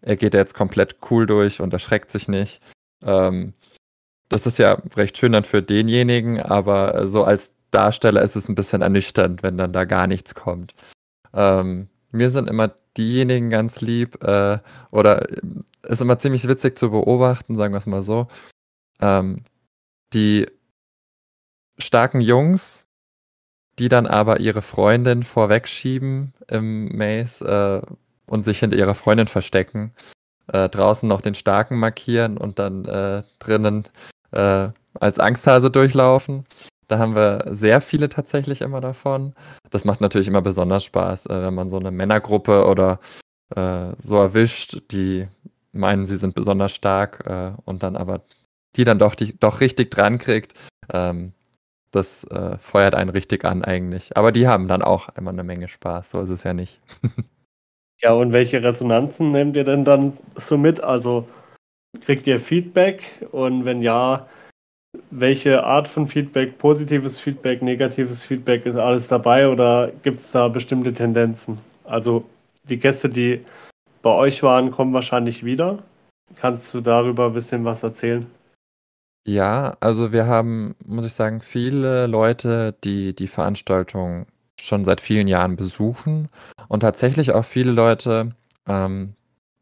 [0.00, 2.62] er geht jetzt komplett cool durch und erschreckt sich nicht.
[3.02, 3.54] Ähm,
[4.28, 8.54] das ist ja recht schön dann für denjenigen, aber so als Darsteller ist es ein
[8.54, 10.74] bisschen ernüchternd, wenn dann da gar nichts kommt.
[11.34, 14.58] Ähm, mir sind immer diejenigen ganz lieb äh,
[14.90, 15.26] oder
[15.82, 18.28] ist immer ziemlich witzig zu beobachten, sagen wir es mal so.
[19.00, 19.44] Ähm,
[20.12, 20.46] die
[21.78, 22.86] starken Jungs,
[23.78, 27.94] die dann aber ihre Freundin vorwegschieben im Maze äh,
[28.26, 29.92] und sich hinter ihrer Freundin verstecken.
[30.52, 33.84] Äh, draußen noch den Starken markieren und dann äh, drinnen
[34.32, 36.44] äh, als Angsthase durchlaufen.
[36.88, 39.34] Da haben wir sehr viele tatsächlich immer davon.
[39.70, 42.98] Das macht natürlich immer besonders Spaß, äh, wenn man so eine Männergruppe oder
[43.54, 45.28] äh, so erwischt, die
[45.72, 47.24] meinen, sie sind besonders stark
[47.64, 48.22] und dann aber
[48.74, 50.54] die dann doch, die, doch richtig dran kriegt.
[50.92, 51.32] Ähm,
[51.92, 54.16] das äh, feuert einen richtig an eigentlich.
[54.16, 56.80] Aber die haben dann auch immer eine Menge Spaß, so ist es ja nicht.
[58.02, 60.82] ja, und welche Resonanzen nehmt ihr denn dann so mit?
[60.82, 61.26] Also
[62.04, 64.26] kriegt ihr Feedback und wenn ja,
[65.10, 70.48] welche Art von Feedback, positives Feedback, negatives Feedback, ist alles dabei oder gibt es da
[70.48, 71.58] bestimmte Tendenzen?
[71.84, 72.24] Also
[72.64, 73.44] die Gäste, die
[74.02, 75.82] bei euch waren, kommen wahrscheinlich wieder.
[76.36, 78.26] Kannst du darüber ein bisschen was erzählen?
[79.26, 84.26] Ja, also wir haben, muss ich sagen, viele Leute, die die Veranstaltung
[84.66, 86.28] schon seit vielen Jahren besuchen
[86.68, 88.34] und tatsächlich auch viele Leute,
[88.66, 89.14] ähm,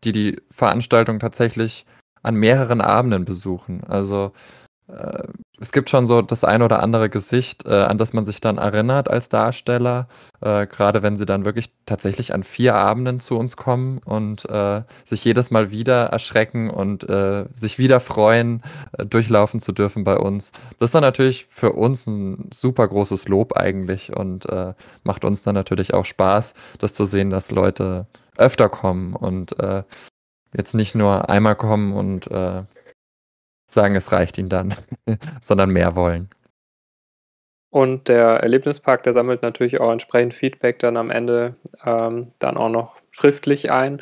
[0.05, 1.87] die die Veranstaltung tatsächlich
[2.23, 3.85] an mehreren Abenden besuchen.
[3.85, 4.33] Also
[4.89, 5.29] äh,
[5.61, 8.59] es gibt schon so das ein oder andere Gesicht, äh, an das man sich dann
[8.59, 10.09] erinnert als Darsteller,
[10.41, 14.83] äh, gerade wenn sie dann wirklich tatsächlich an vier Abenden zu uns kommen und äh,
[15.05, 20.17] sich jedes Mal wieder erschrecken und äh, sich wieder freuen, äh, durchlaufen zu dürfen bei
[20.17, 20.53] uns.
[20.79, 24.47] Das ist dann natürlich für uns ein super großes Lob eigentlich und
[25.03, 29.55] macht uns dann natürlich auch Spaß, das zu sehen, dass Leute öfter kommen und
[30.57, 32.29] jetzt nicht nur einmal kommen und
[33.71, 34.75] sagen, es reicht ihnen dann,
[35.41, 36.29] sondern mehr wollen.
[37.71, 41.55] Und der Erlebnispark, der sammelt natürlich auch entsprechend Feedback dann am Ende
[41.85, 44.01] ähm, dann auch noch schriftlich ein.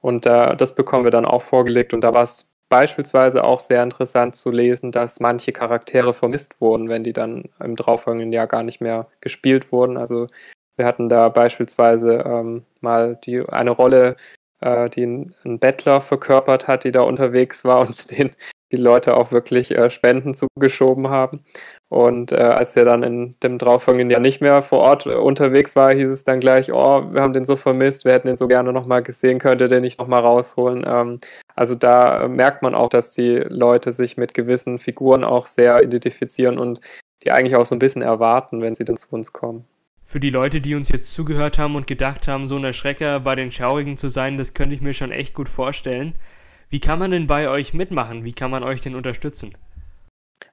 [0.00, 1.92] Und äh, das bekommen wir dann auch vorgelegt.
[1.92, 6.88] Und da war es beispielsweise auch sehr interessant zu lesen, dass manche Charaktere vermisst wurden,
[6.88, 9.96] wenn die dann im darauffolgenden Jahr gar nicht mehr gespielt wurden.
[9.96, 10.28] Also
[10.76, 14.16] wir hatten da beispielsweise ähm, mal die, eine Rolle,
[14.60, 18.30] äh, die einen Bettler verkörpert hat, die da unterwegs war und den
[18.72, 21.40] die Leute auch wirklich äh, Spenden zugeschoben haben.
[21.88, 25.74] Und äh, als er dann in dem darauffolgenden Jahr nicht mehr vor Ort äh, unterwegs
[25.74, 28.46] war, hieß es dann gleich, oh, wir haben den so vermisst, wir hätten den so
[28.46, 30.84] gerne nochmal gesehen, könnte den nicht nochmal rausholen.
[30.86, 31.18] Ähm,
[31.56, 35.82] also da äh, merkt man auch, dass die Leute sich mit gewissen Figuren auch sehr
[35.82, 36.80] identifizieren und
[37.24, 39.64] die eigentlich auch so ein bisschen erwarten, wenn sie dann zu uns kommen.
[40.04, 43.34] Für die Leute, die uns jetzt zugehört haben und gedacht haben, so ein Erschrecker bei
[43.34, 46.14] den Schaurigen zu sein, das könnte ich mir schon echt gut vorstellen.
[46.70, 48.24] Wie kann man denn bei euch mitmachen?
[48.24, 49.56] Wie kann man euch denn unterstützen?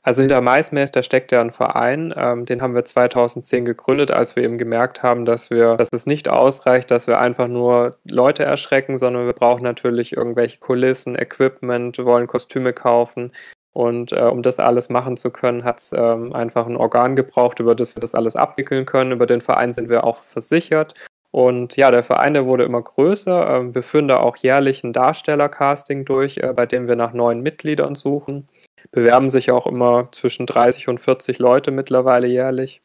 [0.01, 4.43] Also hinter Maismeister steckt ja ein Verein, ähm, den haben wir 2010 gegründet, als wir
[4.43, 8.97] eben gemerkt haben, dass wir, dass es nicht ausreicht, dass wir einfach nur Leute erschrecken,
[8.97, 13.31] sondern wir brauchen natürlich irgendwelche Kulissen, Equipment, wollen Kostüme kaufen.
[13.73, 17.59] Und äh, um das alles machen zu können, hat es ähm, einfach ein Organ gebraucht,
[17.59, 19.11] über das wir das alles abwickeln können.
[19.11, 20.95] Über den Verein sind wir auch versichert
[21.37, 23.57] und ja, der Verein, der wurde immer größer.
[23.57, 27.41] Ähm, wir führen da auch jährlich ein Darstellercasting durch, äh, bei dem wir nach neuen
[27.41, 28.49] Mitgliedern suchen.
[28.89, 32.81] Bewerben sich auch immer zwischen 30 und 40 Leute mittlerweile jährlich.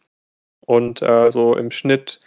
[0.67, 2.21] Und äh, so im Schnitt,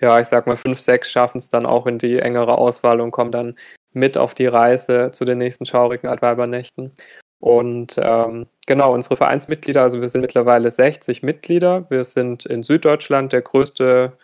[0.00, 3.10] ja, ich sag mal, fünf, sechs schaffen es dann auch in die engere Auswahl und
[3.10, 3.56] kommen dann
[3.92, 6.92] mit auf die Reise zu den nächsten schaurigen Altweibernächten.
[7.40, 11.90] Und ähm, genau, unsere Vereinsmitglieder, also wir sind mittlerweile 60 Mitglieder.
[11.90, 14.16] Wir sind in Süddeutschland der größte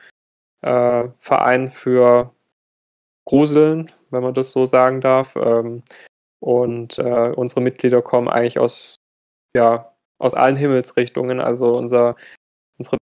[0.62, 2.32] äh, Verein für
[3.24, 5.36] Gruseln, wenn man das so sagen darf.
[5.36, 5.82] Ähm,
[6.40, 8.96] und äh, unsere Mitglieder kommen eigentlich aus,
[9.54, 11.40] ja, aus allen Himmelsrichtungen.
[11.40, 12.16] Also unser,
[12.78, 12.98] unsere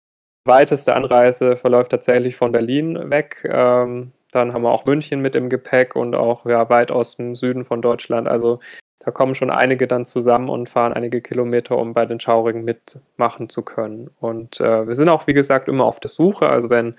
[0.46, 3.46] weiteste Anreise verläuft tatsächlich von Berlin weg.
[3.50, 7.34] Ähm, dann haben wir auch München mit im Gepäck und auch ja, weit aus dem
[7.34, 8.28] Süden von Deutschland.
[8.28, 8.60] Also
[8.98, 13.48] da kommen schon einige dann zusammen und fahren einige Kilometer, um bei den Schaurigen mitmachen
[13.48, 14.10] zu können.
[14.18, 16.48] Und äh, wir sind auch, wie gesagt, immer auf der Suche.
[16.48, 16.96] Also wenn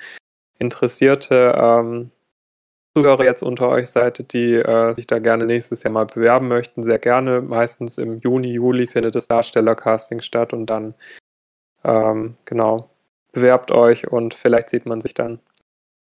[0.59, 2.11] interessierte ähm,
[2.97, 6.81] Zuhörer jetzt unter euch seid, die äh, sich da gerne nächstes Jahr mal bewerben möchten,
[6.81, 7.41] sehr gerne.
[7.41, 10.95] Meistens im Juni, Juli findet das Darstellercasting statt und dann,
[11.83, 12.89] ähm, genau,
[13.33, 15.39] bewerbt euch und vielleicht sieht man sich dann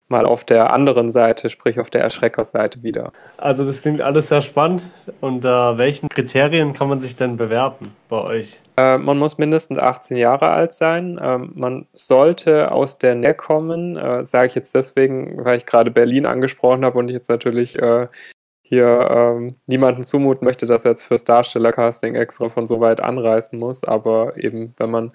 [0.10, 3.12] mal auf der anderen Seite, sprich auf der Erschreckerseite wieder.
[3.38, 4.90] Also das klingt alles sehr spannend.
[5.22, 8.62] Unter welchen Kriterien kann man sich denn bewerben bei euch?
[8.78, 11.20] Äh, man muss mindestens 18 Jahre alt sein.
[11.22, 13.98] Ähm, man sollte aus der Nähe kommen.
[13.98, 17.78] Äh, Sage ich jetzt deswegen, weil ich gerade Berlin angesprochen habe und ich jetzt natürlich
[17.78, 18.08] äh,
[18.62, 23.58] hier ähm, niemanden zumuten möchte, dass er jetzt fürs Darstellercasting extra von so weit anreisen
[23.58, 23.84] muss.
[23.84, 25.12] Aber eben, wenn man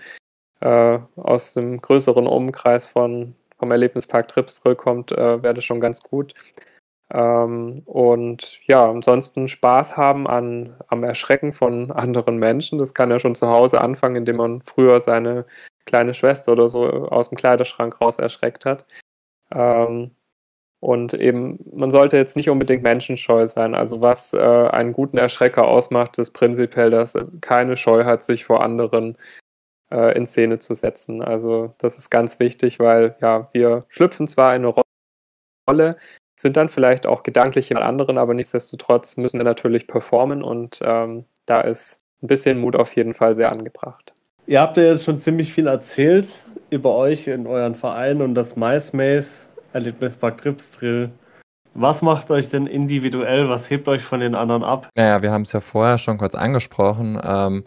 [0.61, 6.03] äh, aus dem größeren Umkreis von vom Erlebnispark Trips zurückkommt, äh, wäre das schon ganz
[6.03, 6.35] gut.
[7.11, 12.79] Ähm, und ja, ansonsten Spaß haben an, am Erschrecken von anderen Menschen.
[12.79, 15.47] Das kann ja schon zu Hause anfangen, indem man früher seine
[15.87, 18.85] kleine Schwester oder so aus dem Kleiderschrank raus erschreckt hat.
[19.51, 20.11] Ähm,
[20.81, 23.75] und eben, man sollte jetzt nicht unbedingt menschenscheu sein.
[23.75, 28.45] Also was äh, einen guten Erschrecker ausmacht, ist prinzipiell, dass er keine Scheu hat, sich
[28.45, 29.17] vor anderen
[29.95, 31.23] äh, in Szene zu setzen.
[31.23, 34.75] Also das ist ganz wichtig, weil ja, wir schlüpfen zwar in eine
[35.69, 35.97] Rolle,
[36.37, 41.25] sind dann vielleicht auch gedanklich in anderen, aber nichtsdestotrotz müssen wir natürlich performen und ähm,
[41.47, 44.13] da ist ein bisschen Mut auf jeden Fall sehr angebracht.
[44.47, 48.57] Ihr habt ja jetzt schon ziemlich viel erzählt über euch in euren Verein und das
[48.57, 51.11] MySpace Erlebnispark Trips Drill.
[51.75, 53.49] Was macht euch denn individuell?
[53.49, 54.89] Was hebt euch von den anderen ab?
[54.95, 57.65] Naja, wir haben es ja vorher schon kurz angesprochen, ähm,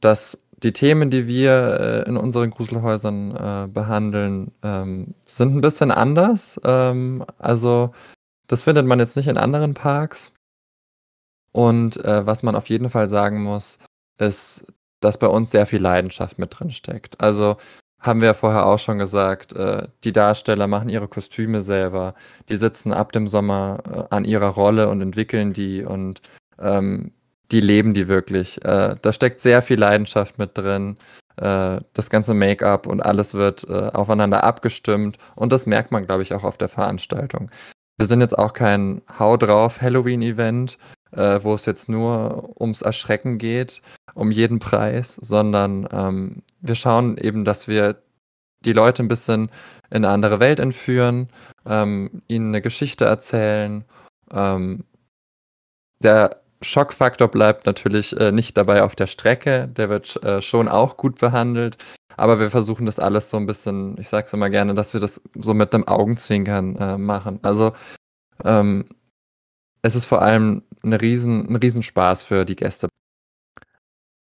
[0.00, 5.90] dass die Themen, die wir äh, in unseren Gruselhäusern äh, behandeln, ähm, sind ein bisschen
[5.90, 6.60] anders.
[6.64, 7.92] Ähm, also
[8.46, 10.32] das findet man jetzt nicht in anderen Parks.
[11.52, 13.78] Und äh, was man auf jeden Fall sagen muss,
[14.18, 14.64] ist,
[15.00, 17.20] dass bei uns sehr viel Leidenschaft mit drin steckt.
[17.20, 17.56] Also
[17.98, 22.14] haben wir ja vorher auch schon gesagt, äh, die Darsteller machen ihre Kostüme selber,
[22.48, 26.20] die sitzen ab dem Sommer äh, an ihrer Rolle und entwickeln die und
[26.58, 27.12] ähm,
[27.52, 28.64] die leben die wirklich.
[28.64, 30.96] Äh, da steckt sehr viel Leidenschaft mit drin.
[31.36, 36.22] Äh, das ganze Make-up und alles wird äh, aufeinander abgestimmt und das merkt man, glaube
[36.22, 37.50] ich, auch auf der Veranstaltung.
[37.98, 40.78] Wir sind jetzt auch kein Hau drauf Halloween-Event,
[41.12, 43.82] äh, wo es jetzt nur ums Erschrecken geht,
[44.14, 48.02] um jeden Preis, sondern ähm, wir schauen eben, dass wir
[48.64, 49.50] die Leute ein bisschen
[49.90, 51.28] in eine andere Welt entführen,
[51.66, 53.84] ähm, ihnen eine Geschichte erzählen.
[54.32, 54.84] Ähm,
[56.00, 59.68] der Schockfaktor bleibt natürlich äh, nicht dabei auf der Strecke.
[59.68, 61.76] Der wird äh, schon auch gut behandelt.
[62.16, 65.20] Aber wir versuchen das alles so ein bisschen, ich sag's immer gerne, dass wir das
[65.34, 67.38] so mit dem Augenzwinkern äh, machen.
[67.42, 67.72] Also
[68.44, 68.86] ähm,
[69.82, 72.88] es ist vor allem eine riesen, ein Riesenspaß für die Gäste.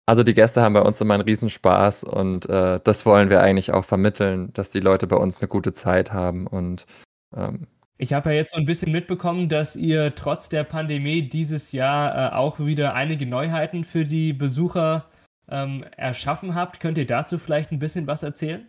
[0.07, 3.73] Also die Gäste haben bei uns immer einen Riesenspaß und äh, das wollen wir eigentlich
[3.73, 6.87] auch vermitteln, dass die Leute bei uns eine gute Zeit haben und
[7.35, 7.67] ähm,
[7.97, 12.33] ich habe ja jetzt so ein bisschen mitbekommen, dass ihr trotz der Pandemie dieses Jahr
[12.33, 15.07] äh, auch wieder einige Neuheiten für die Besucher
[15.49, 16.81] ähm, erschaffen habt.
[16.81, 18.67] Könnt ihr dazu vielleicht ein bisschen was erzählen?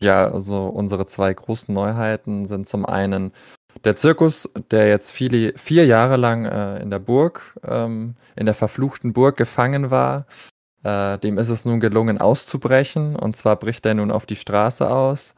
[0.00, 3.32] Ja, also unsere zwei großen Neuheiten sind zum einen
[3.84, 8.54] der Zirkus, der jetzt viele, vier Jahre lang äh, in der Burg, ähm, in der
[8.54, 10.26] verfluchten Burg gefangen war.
[10.82, 14.88] Äh, dem ist es nun gelungen auszubrechen und zwar bricht er nun auf die Straße
[14.88, 15.34] aus.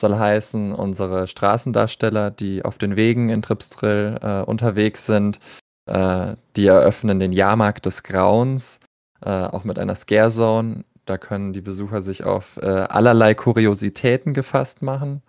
[0.00, 5.40] Soll heißen, unsere Straßendarsteller, die auf den Wegen in Tripsdrill äh, unterwegs sind,
[5.86, 8.78] äh, die eröffnen den Jahrmarkt des Grauens,
[9.22, 10.84] äh, auch mit einer Scare Zone.
[11.04, 15.20] Da können die Besucher sich auf äh, allerlei Kuriositäten gefasst machen.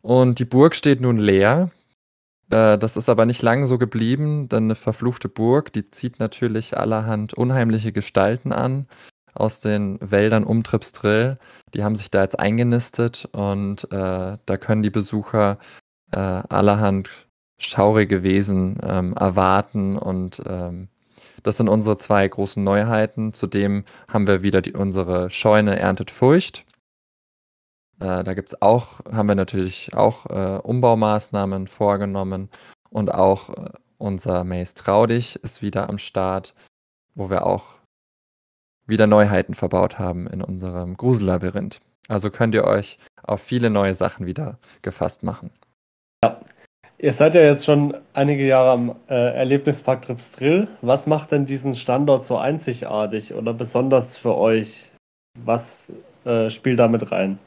[0.00, 1.72] Und die Burg steht nun leer.
[2.50, 6.78] Äh, das ist aber nicht lange so geblieben, denn eine verfluchte Burg, die zieht natürlich
[6.78, 8.86] allerhand unheimliche Gestalten an
[9.36, 11.38] aus den Wäldern um Tripsdrill.
[11.74, 15.58] Die haben sich da jetzt eingenistet und äh, da können die Besucher
[16.12, 17.26] äh, allerhand
[17.58, 20.88] schaurige Wesen ähm, erwarten und ähm,
[21.42, 23.32] das sind unsere zwei großen Neuheiten.
[23.32, 26.66] Zudem haben wir wieder die, unsere Scheune erntet Furcht.
[28.00, 32.50] Äh, da gibt's auch, haben wir natürlich auch äh, Umbaumaßnahmen vorgenommen
[32.90, 36.54] und auch äh, unser Maze Traudig ist wieder am Start,
[37.14, 37.64] wo wir auch
[38.86, 41.80] wieder Neuheiten verbaut haben in unserem Grusellabyrinth.
[42.08, 45.50] Also könnt ihr euch auf viele neue Sachen wieder gefasst machen.
[46.22, 46.40] Ja,
[46.98, 50.66] Ihr seid ja jetzt schon einige Jahre am äh, Erlebnispark Trips Drill.
[50.80, 54.92] Was macht denn diesen Standort so einzigartig oder besonders für euch?
[55.44, 55.92] Was
[56.24, 57.38] äh, spielt da mit rein?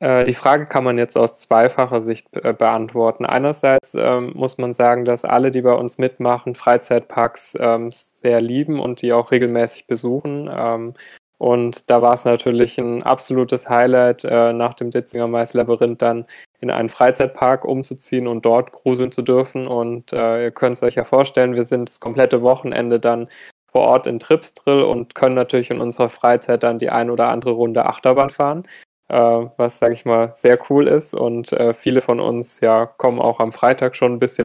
[0.00, 3.26] Äh, die Frage kann man jetzt aus zweifacher Sicht be beantworten.
[3.26, 8.80] Einerseits ähm, muss man sagen, dass alle, die bei uns mitmachen, Freizeitparks ähm, sehr lieben
[8.80, 10.48] und die auch regelmäßig besuchen.
[10.52, 10.94] Ähm,
[11.38, 16.26] und da war es natürlich ein absolutes Highlight, äh, nach dem Ditzinger Mais-Labyrinth dann
[16.60, 19.68] in einen Freizeitpark umzuziehen und dort gruseln zu dürfen.
[19.68, 23.28] Und äh, ihr könnt es euch ja vorstellen, wir sind das komplette Wochenende dann
[23.70, 27.52] vor Ort in Tripsdrill und können natürlich in unserer Freizeit dann die ein oder andere
[27.52, 28.68] Runde Achterbahn fahren, äh,
[29.08, 31.14] was, sage ich mal, sehr cool ist.
[31.14, 34.44] Und äh, viele von uns ja kommen auch am Freitag schon ein bisschen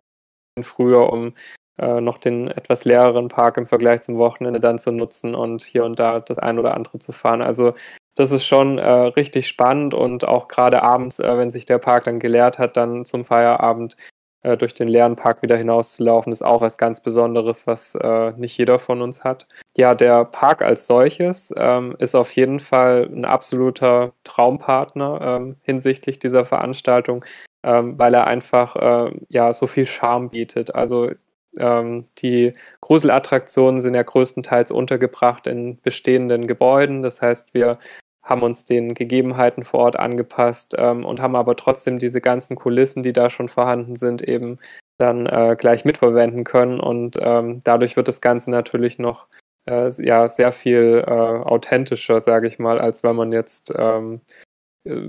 [0.62, 1.34] früher, um
[1.80, 5.86] äh, noch den etwas leereren Park im Vergleich zum Wochenende dann zu nutzen und hier
[5.86, 7.42] und da das ein oder andere zu fahren.
[7.42, 7.74] Also
[8.16, 12.04] das ist schon äh, richtig spannend und auch gerade abends, äh, wenn sich der Park
[12.06, 13.98] dann geleert hat, dann zum Feierabend
[14.44, 18.58] äh, durch den leeren Park wieder hinauszulaufen, ist auch was ganz Besonderes, was äh, nicht
[18.58, 19.48] jeder von uns hat.
[19.76, 26.20] Ja, der Park als solches ähm, ist auf jeden Fall ein absoluter Traumpartner ähm, hinsichtlich
[26.20, 27.26] dieser Veranstaltung,
[27.64, 30.76] ähm, weil er einfach äh, ja so viel Charme bietet.
[30.76, 31.10] Also
[31.58, 37.02] ähm, die Gruselattraktionen sind ja größtenteils untergebracht in bestehenden Gebäuden.
[37.02, 37.80] Das heißt, wir
[38.22, 43.02] haben uns den Gegebenheiten vor Ort angepasst ähm, und haben aber trotzdem diese ganzen Kulissen,
[43.02, 44.60] die da schon vorhanden sind, eben
[44.98, 46.80] dann äh, gleich mitverwenden können.
[46.80, 49.28] Und ähm, dadurch wird das Ganze natürlich noch
[49.66, 54.22] äh, ja, sehr viel äh, authentischer, sage ich mal, als wenn man jetzt ähm,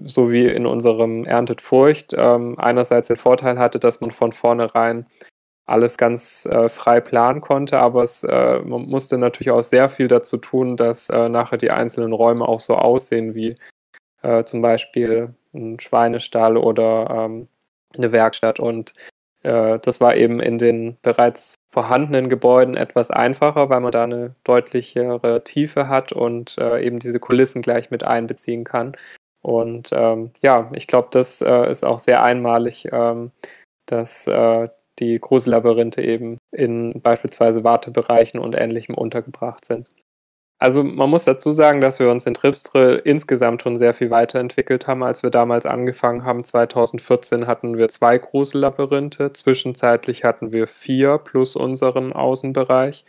[0.05, 5.07] so wie in unserem Erntet Furcht ähm, einerseits den Vorteil hatte, dass man von vornherein
[5.67, 10.09] alles ganz äh, frei planen konnte, aber es äh, man musste natürlich auch sehr viel
[10.09, 13.57] dazu tun, dass äh, nachher die einzelnen Räume auch so aussehen wie
[14.23, 17.49] äh, zum Beispiel ein Schweinestall oder ähm,
[17.97, 18.61] eine Werkstatt.
[18.61, 18.93] Und
[19.45, 24.35] äh, das war eben in den bereits vorhandenen Gebäuden etwas einfacher, weil man da eine
[24.45, 28.97] deutlichere Tiefe hat und äh, eben diese Kulissen gleich mit einbeziehen kann.
[29.43, 33.31] Und ähm, ja, ich glaube, das ist auch sehr einmalig, ähm,
[33.87, 34.31] dass
[34.99, 39.91] die Grusellabyrinthe eben in beispielsweise Wartebereichen und ähnlichem untergebracht sind.
[40.65, 44.87] Also man muss dazu sagen, dass wir uns in Tripsdrill insgesamt schon sehr viel weiterentwickelt
[44.87, 46.43] haben, als wir damals angefangen haben.
[46.43, 53.05] 2014 hatten wir zwei Grusellabyrinthe, zwischenzeitlich hatten wir vier plus unseren Außenbereich.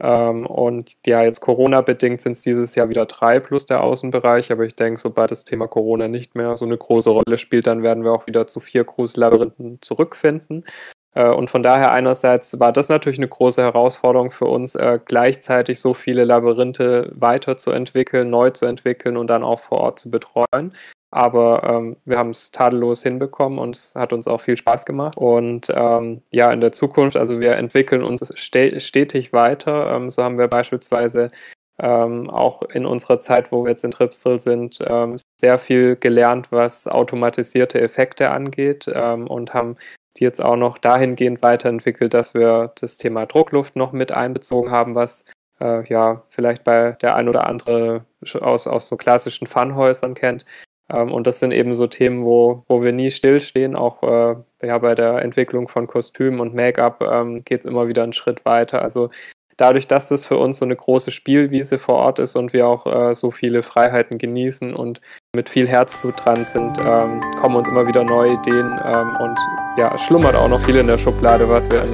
[0.00, 4.64] Ähm, und ja, jetzt Corona-bedingt sind es dieses Jahr wieder drei plus der Außenbereich, aber
[4.64, 8.04] ich denke, sobald das Thema Corona nicht mehr so eine große Rolle spielt, dann werden
[8.04, 10.66] wir auch wieder zu vier Grusellabyrinthen zurückfinden.
[11.14, 15.80] Äh, und von daher einerseits war das natürlich eine große Herausforderung für uns, äh, gleichzeitig
[15.80, 20.74] so viele Labyrinthe weiterzuentwickeln, neu zu entwickeln und dann auch vor Ort zu betreuen.
[21.10, 25.18] Aber ähm, wir haben es tadellos hinbekommen und es hat uns auch viel Spaß gemacht.
[25.18, 29.94] Und ähm, ja, in der Zukunft, also wir entwickeln uns stetig weiter.
[29.94, 31.30] Ähm, so haben wir beispielsweise
[31.78, 36.48] ähm, auch in unserer Zeit, wo wir jetzt in Tripsel sind, ähm, sehr viel gelernt,
[36.50, 39.76] was automatisierte Effekte angeht ähm, und haben
[40.18, 44.94] die jetzt auch noch dahingehend weiterentwickelt, dass wir das Thema Druckluft noch mit einbezogen haben,
[44.94, 45.24] was
[45.60, 48.04] äh, ja vielleicht bei der ein oder andere
[48.40, 50.44] aus, aus so klassischen Funhäusern kennt.
[50.90, 53.76] Ähm, und das sind eben so Themen, wo, wo wir nie stillstehen.
[53.76, 54.36] Auch äh,
[54.66, 58.44] ja, bei der Entwicklung von Kostümen und Make-up ähm, geht es immer wieder einen Schritt
[58.44, 58.82] weiter.
[58.82, 59.10] Also
[59.56, 62.86] dadurch, dass das für uns so eine große Spielwiese vor Ort ist und wir auch
[62.86, 65.00] äh, so viele Freiheiten genießen und
[65.34, 69.38] mit viel Herzblut dran sind, ähm, kommen uns immer wieder neue Ideen ähm, und
[69.78, 71.90] ja, es schlummert auch noch viel in der Schublade, was wir in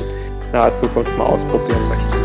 [0.52, 2.18] naher Zukunft mal ausprobieren möchten.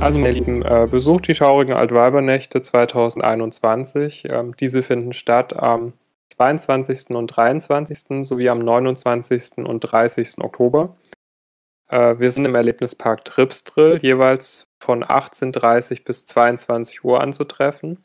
[0.00, 4.24] Also, meine Lieben, äh, besucht die schaurigen Altweibernächte 2021.
[4.30, 5.92] Ähm, diese finden statt am
[6.40, 7.10] 22.
[7.10, 8.26] und 23.
[8.26, 9.58] sowie am 29.
[9.58, 10.38] und 30.
[10.38, 10.96] Oktober.
[11.88, 17.98] Äh, wir sind im Erlebnispark Tripsdrill, jeweils von 18.30 bis 22 Uhr anzutreffen.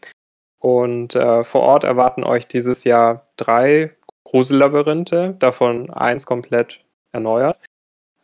[0.59, 6.83] Und äh, vor Ort erwarten euch dieses Jahr drei Grusellabyrinthe, davon eins komplett
[7.13, 7.57] erneuert.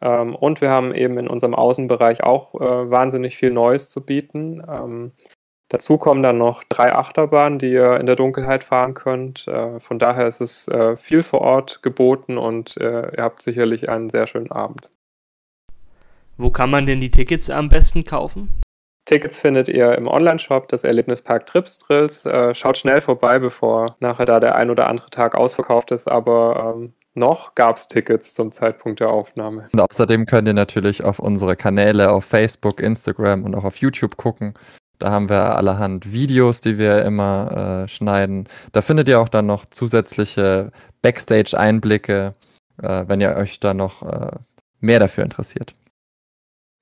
[0.01, 4.61] Ähm, und wir haben eben in unserem Außenbereich auch äh, wahnsinnig viel Neues zu bieten.
[4.67, 5.13] Ähm,
[5.71, 9.47] dazu kommen dann noch drei Achterbahnen, die ihr in der Dunkelheit fahren könnt.
[9.47, 13.89] Äh, von daher ist es äh, viel vor Ort geboten und äh, ihr habt sicherlich
[13.89, 14.89] einen sehr schönen Abend.
[16.37, 18.61] Wo kann man denn die Tickets am besten kaufen?
[19.05, 22.25] Tickets findet ihr im Online-Shop des Erlebnispark Trips Drills.
[22.25, 26.75] Äh, schaut schnell vorbei, bevor nachher da der ein oder andere Tag ausverkauft ist, aber
[26.75, 29.67] ähm, noch gab es Tickets zum Zeitpunkt der Aufnahme.
[29.73, 34.17] Und außerdem könnt ihr natürlich auf unsere Kanäle auf Facebook, Instagram und auch auf YouTube
[34.17, 34.53] gucken.
[35.01, 38.47] Da haben wir allerhand Videos, die wir immer äh, schneiden.
[38.71, 40.71] Da findet ihr auch dann noch zusätzliche
[41.01, 42.35] Backstage-Einblicke,
[42.81, 44.31] äh, wenn ihr euch da noch äh,
[44.79, 45.73] mehr dafür interessiert.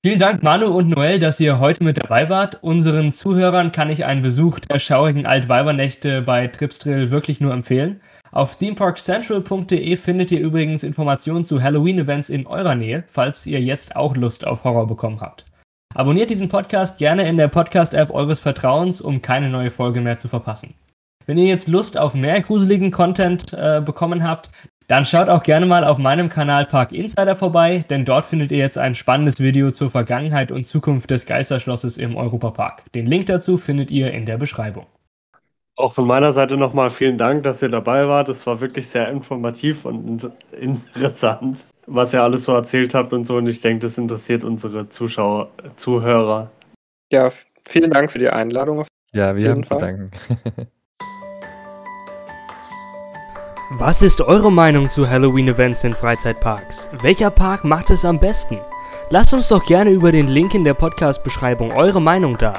[0.02, 2.62] Vielen Dank, Manu und Noel, dass ihr heute mit dabei wart.
[2.62, 8.02] Unseren Zuhörern kann ich einen Besuch der schaurigen Altweibernächte bei Tripsdrill wirklich nur empfehlen.
[8.32, 14.16] Auf themeparkcentral.de findet ihr übrigens Informationen zu Halloween-Events in eurer Nähe, falls ihr jetzt auch
[14.18, 15.46] Lust auf Horror bekommen habt.
[16.00, 20.30] Abonniert diesen Podcast gerne in der Podcast-App eures Vertrauens, um keine neue Folge mehr zu
[20.30, 20.74] verpassen.
[21.26, 24.50] Wenn ihr jetzt Lust auf mehr gruseligen Content äh, bekommen habt,
[24.88, 28.60] dann schaut auch gerne mal auf meinem Kanal Park Insider vorbei, denn dort findet ihr
[28.60, 32.90] jetzt ein spannendes Video zur Vergangenheit und Zukunft des Geisterschlosses im Europapark.
[32.94, 34.86] Den Link dazu findet ihr in der Beschreibung.
[35.76, 38.30] Auch von meiner Seite nochmal vielen Dank, dass ihr dabei wart.
[38.30, 43.38] Es war wirklich sehr informativ und interessant, was ihr alles so erzählt habt und so.
[43.38, 46.52] Und ich denke, das interessiert unsere Zuschauer, Zuhörer.
[47.12, 47.32] Ja,
[47.68, 48.86] vielen Dank für die Einladung.
[49.12, 50.12] Ja, wir haben zu danken.
[53.72, 56.90] Was ist eure Meinung zu Halloween-Events in Freizeitparks?
[57.04, 58.58] Welcher Park macht es am besten?
[59.12, 62.54] Lasst uns doch gerne über den Link in der Podcast-Beschreibung eure Meinung da.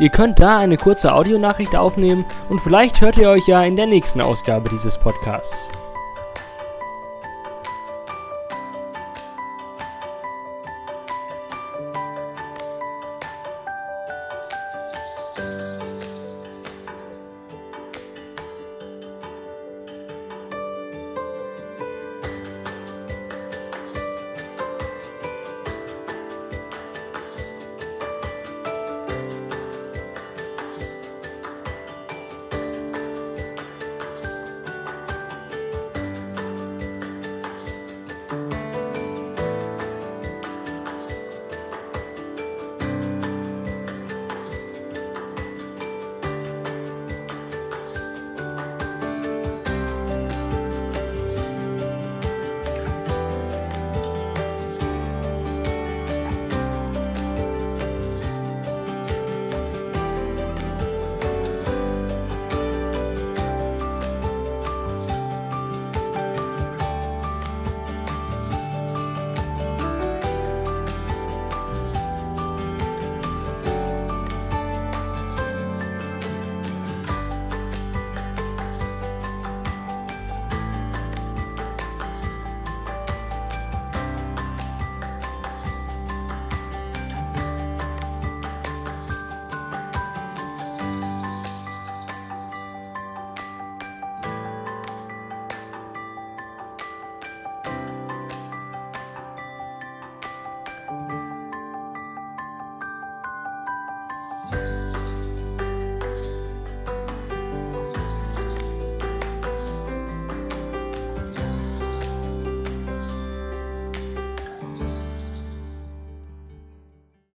[0.00, 3.86] Ihr könnt da eine kurze Audionachricht aufnehmen und vielleicht hört ihr euch ja in der
[3.86, 5.70] nächsten Ausgabe dieses Podcasts.